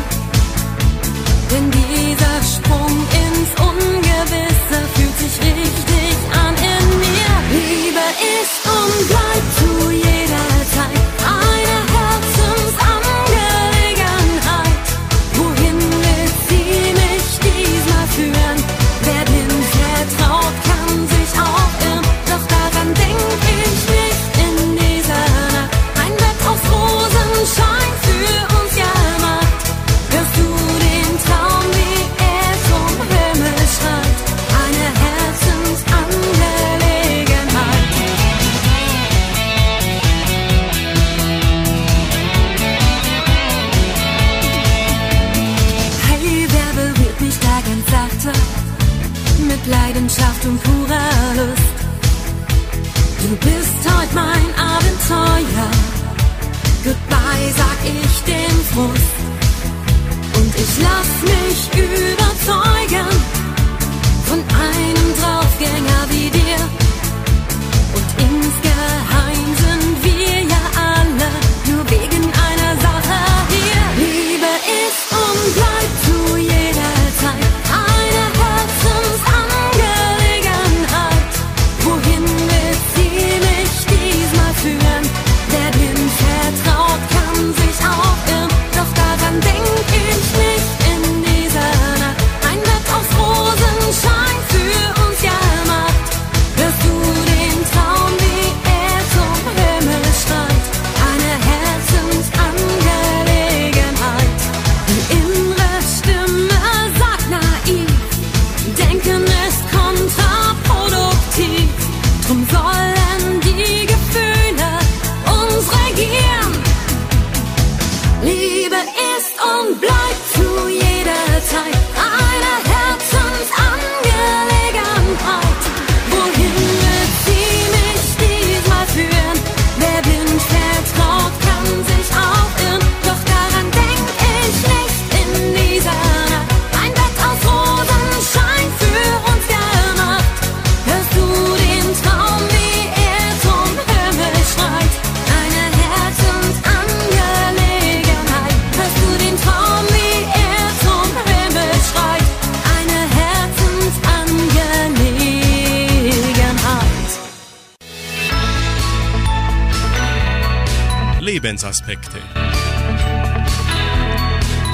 Lebensaspekte. 161.86 162.18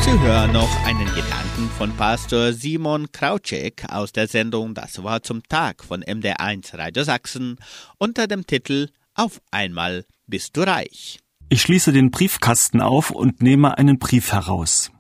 Sie 0.01 0.19
hören 0.21 0.53
noch 0.53 0.85
einen 0.85 1.07
Gedanken 1.07 1.71
von 1.79 1.93
Pastor 1.97 2.53
Simon 2.53 3.13
Krautschek 3.13 3.85
aus 3.89 4.13
der 4.13 4.27
Sendung 4.27 4.75
Das 4.75 5.03
Wort 5.03 5.27
zum 5.27 5.43
Tag 5.45 5.85
von 5.85 6.03
MD1 6.03 6.77
Radio 6.77 7.05
Sachsen 7.05 7.57
unter 7.99 8.27
dem 8.27 8.47
Titel 8.47 8.89
Auf 9.15 9.41
einmal 9.51 10.05
bist 10.27 10.57
du 10.57 10.63
reich. 10.63 11.21
Ich 11.49 11.63
schließe 11.63 11.93
den 11.93 12.11
Briefkasten 12.11 12.81
auf 12.81 13.11
und 13.11 13.43
nehme 13.43 13.79
einen 13.79 13.99
Brief 13.99 14.33
heraus. 14.33 14.91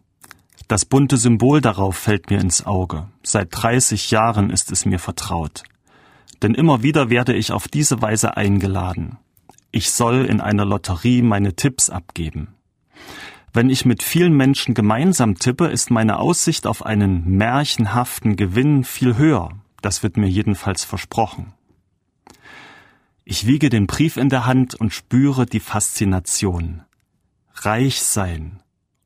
Das 0.68 0.84
bunte 0.84 1.16
Symbol 1.16 1.60
darauf 1.60 1.96
fällt 1.96 2.30
mir 2.30 2.40
ins 2.40 2.64
Auge. 2.64 3.08
Seit 3.22 3.48
30 3.50 4.10
Jahren 4.10 4.50
ist 4.50 4.70
es 4.70 4.84
mir 4.84 4.98
vertraut. 4.98 5.62
Denn 6.42 6.54
immer 6.54 6.82
wieder 6.82 7.10
werde 7.10 7.34
ich 7.34 7.52
auf 7.52 7.68
diese 7.68 8.02
Weise 8.02 8.36
eingeladen. 8.36 9.18
Ich 9.74 9.90
soll 9.90 10.26
in 10.26 10.42
einer 10.42 10.66
Lotterie 10.66 11.22
meine 11.22 11.56
Tipps 11.56 11.88
abgeben. 11.88 12.48
Wenn 13.54 13.70
ich 13.70 13.86
mit 13.86 14.02
vielen 14.02 14.36
Menschen 14.36 14.74
gemeinsam 14.74 15.36
tippe, 15.38 15.66
ist 15.66 15.90
meine 15.90 16.18
Aussicht 16.18 16.66
auf 16.66 16.84
einen 16.84 17.38
märchenhaften 17.38 18.36
Gewinn 18.36 18.84
viel 18.84 19.16
höher. 19.16 19.48
Das 19.80 20.02
wird 20.02 20.18
mir 20.18 20.28
jedenfalls 20.28 20.84
versprochen. 20.84 21.54
Ich 23.24 23.46
wiege 23.46 23.70
den 23.70 23.86
Brief 23.86 24.18
in 24.18 24.28
der 24.28 24.44
Hand 24.44 24.74
und 24.74 24.92
spüre 24.92 25.46
die 25.46 25.60
Faszination. 25.60 26.82
Reich 27.54 28.02
sein, 28.02 28.60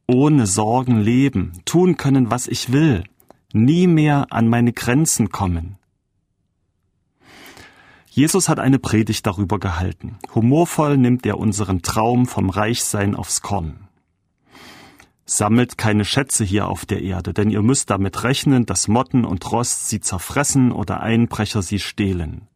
ohne 0.08 0.46
Sorgen 0.48 0.98
leben, 0.98 1.52
tun 1.64 1.96
können, 1.96 2.28
was 2.30 2.48
ich 2.48 2.72
will, 2.72 3.04
nie 3.52 3.86
mehr 3.86 4.26
an 4.30 4.48
meine 4.48 4.72
Grenzen 4.72 5.30
kommen. 5.30 5.78
Jesus 8.16 8.48
hat 8.48 8.58
eine 8.58 8.78
Predigt 8.78 9.26
darüber 9.26 9.58
gehalten. 9.58 10.16
Humorvoll 10.34 10.96
nimmt 10.96 11.26
er 11.26 11.36
unseren 11.36 11.82
Traum 11.82 12.24
vom 12.24 12.48
Reichsein 12.48 13.14
aufs 13.14 13.42
Korn. 13.42 13.88
Sammelt 15.26 15.76
keine 15.76 16.06
Schätze 16.06 16.42
hier 16.42 16.66
auf 16.66 16.86
der 16.86 17.02
Erde, 17.02 17.34
denn 17.34 17.50
ihr 17.50 17.60
müsst 17.60 17.90
damit 17.90 18.24
rechnen, 18.24 18.64
dass 18.64 18.88
Motten 18.88 19.26
und 19.26 19.52
Rost 19.52 19.90
sie 19.90 20.00
zerfressen 20.00 20.72
oder 20.72 21.00
Einbrecher 21.00 21.60
sie 21.60 21.78
stehlen. 21.78 22.48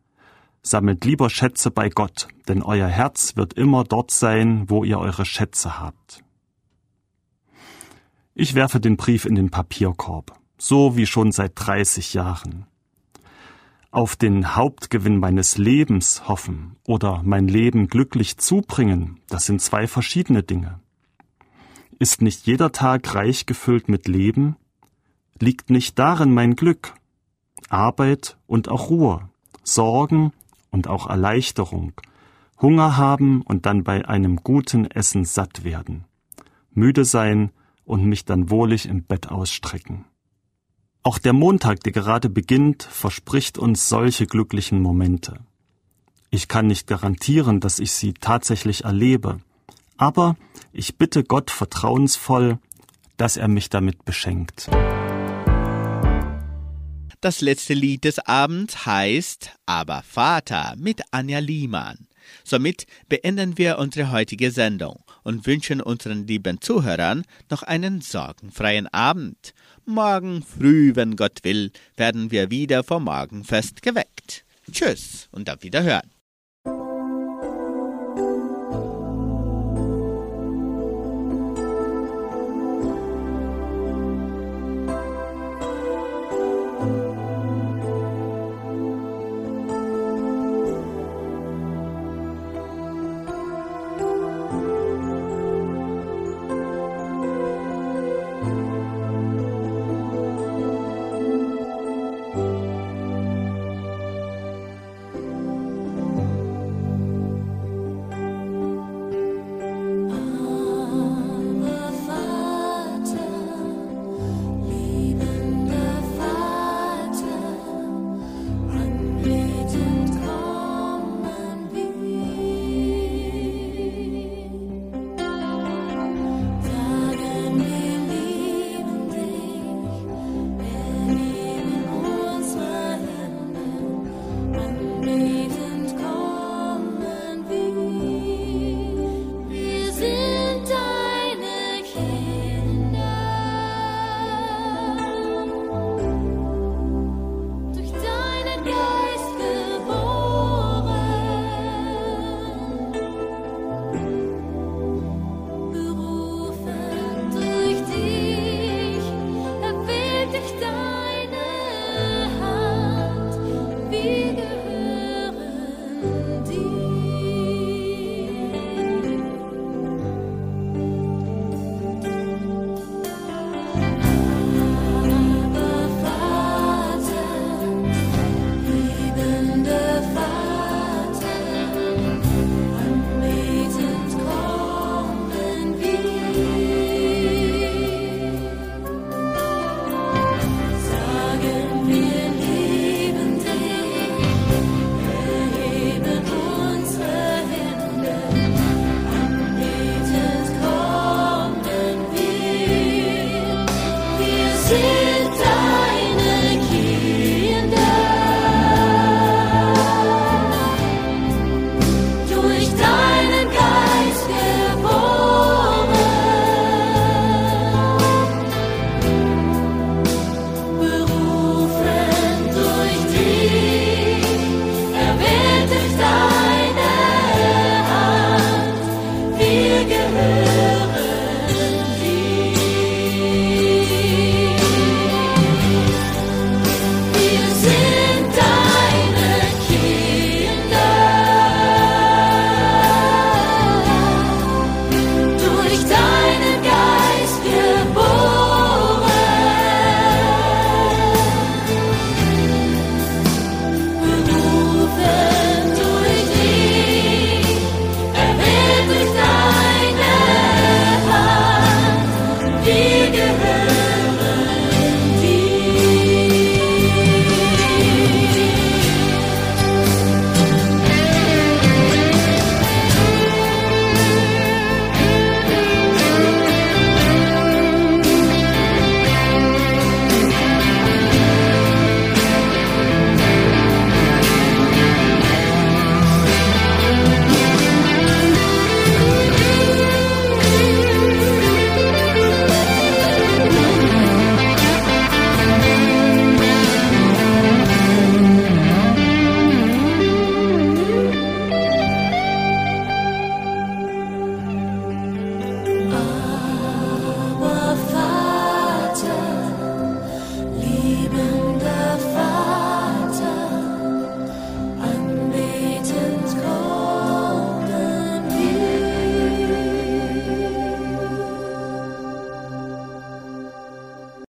Sammelt 0.62 1.04
lieber 1.04 1.28
Schätze 1.28 1.70
bei 1.70 1.90
Gott, 1.90 2.28
denn 2.48 2.62
euer 2.62 2.88
Herz 2.88 3.36
wird 3.36 3.52
immer 3.52 3.84
dort 3.84 4.12
sein, 4.12 4.64
wo 4.70 4.82
ihr 4.82 4.98
eure 4.98 5.26
Schätze 5.26 5.78
habt. 5.78 6.24
Ich 8.34 8.54
werfe 8.54 8.80
den 8.80 8.96
Brief 8.96 9.26
in 9.26 9.34
den 9.34 9.50
Papierkorb, 9.50 10.32
so 10.56 10.96
wie 10.96 11.04
schon 11.04 11.32
seit 11.32 11.52
30 11.56 12.14
Jahren. 12.14 12.64
Auf 13.92 14.14
den 14.14 14.54
Hauptgewinn 14.54 15.18
meines 15.18 15.58
Lebens 15.58 16.28
hoffen 16.28 16.76
oder 16.86 17.22
mein 17.24 17.48
Leben 17.48 17.88
glücklich 17.88 18.36
zubringen, 18.38 19.18
das 19.28 19.46
sind 19.46 19.60
zwei 19.60 19.88
verschiedene 19.88 20.44
Dinge. 20.44 20.78
Ist 21.98 22.22
nicht 22.22 22.46
jeder 22.46 22.70
Tag 22.70 23.16
reich 23.16 23.46
gefüllt 23.46 23.88
mit 23.88 24.06
Leben? 24.06 24.54
Liegt 25.40 25.70
nicht 25.70 25.98
darin 25.98 26.32
mein 26.32 26.54
Glück? 26.54 26.94
Arbeit 27.68 28.38
und 28.46 28.68
auch 28.68 28.90
Ruhe, 28.90 29.28
Sorgen 29.64 30.32
und 30.70 30.86
auch 30.86 31.08
Erleichterung, 31.08 31.92
Hunger 32.60 32.96
haben 32.96 33.42
und 33.42 33.66
dann 33.66 33.82
bei 33.82 34.06
einem 34.06 34.36
guten 34.36 34.88
Essen 34.88 35.24
satt 35.24 35.64
werden, 35.64 36.04
müde 36.72 37.04
sein 37.04 37.50
und 37.84 38.04
mich 38.04 38.24
dann 38.24 38.50
wohlig 38.50 38.86
im 38.86 39.02
Bett 39.02 39.30
ausstrecken. 39.30 40.04
Auch 41.10 41.18
der 41.18 41.32
Montag, 41.32 41.82
der 41.82 41.90
gerade 41.90 42.30
beginnt, 42.30 42.84
verspricht 42.84 43.58
uns 43.58 43.88
solche 43.88 44.26
glücklichen 44.26 44.80
Momente. 44.80 45.40
Ich 46.30 46.46
kann 46.46 46.68
nicht 46.68 46.86
garantieren, 46.86 47.58
dass 47.58 47.80
ich 47.80 47.90
sie 47.90 48.14
tatsächlich 48.14 48.84
erlebe, 48.84 49.40
aber 49.96 50.36
ich 50.72 50.98
bitte 50.98 51.24
Gott 51.24 51.50
vertrauensvoll, 51.50 52.60
dass 53.16 53.36
er 53.36 53.48
mich 53.48 53.70
damit 53.70 54.04
beschenkt. 54.04 54.70
Das 57.20 57.40
letzte 57.40 57.74
Lied 57.74 58.04
des 58.04 58.20
Abends 58.20 58.86
heißt 58.86 59.50
Aber 59.66 60.04
Vater 60.04 60.74
mit 60.78 61.02
Anja 61.10 61.40
Liemann. 61.40 62.06
Somit 62.44 62.86
beenden 63.08 63.58
wir 63.58 63.78
unsere 63.78 64.12
heutige 64.12 64.52
Sendung 64.52 65.02
und 65.24 65.46
wünschen 65.46 65.80
unseren 65.80 66.26
lieben 66.26 66.60
Zuhörern 66.60 67.24
noch 67.50 67.64
einen 67.64 68.00
sorgenfreien 68.00 68.86
Abend. 68.86 69.54
Morgen 69.84 70.42
früh, 70.42 70.94
wenn 70.94 71.16
Gott 71.16 71.40
will, 71.42 71.72
werden 71.96 72.30
wir 72.30 72.50
wieder 72.50 72.84
vom 72.84 73.04
Morgenfest 73.04 73.82
geweckt. 73.82 74.44
Tschüss 74.70 75.28
und 75.32 75.50
auf 75.50 75.62
Wiederhören. 75.62 76.19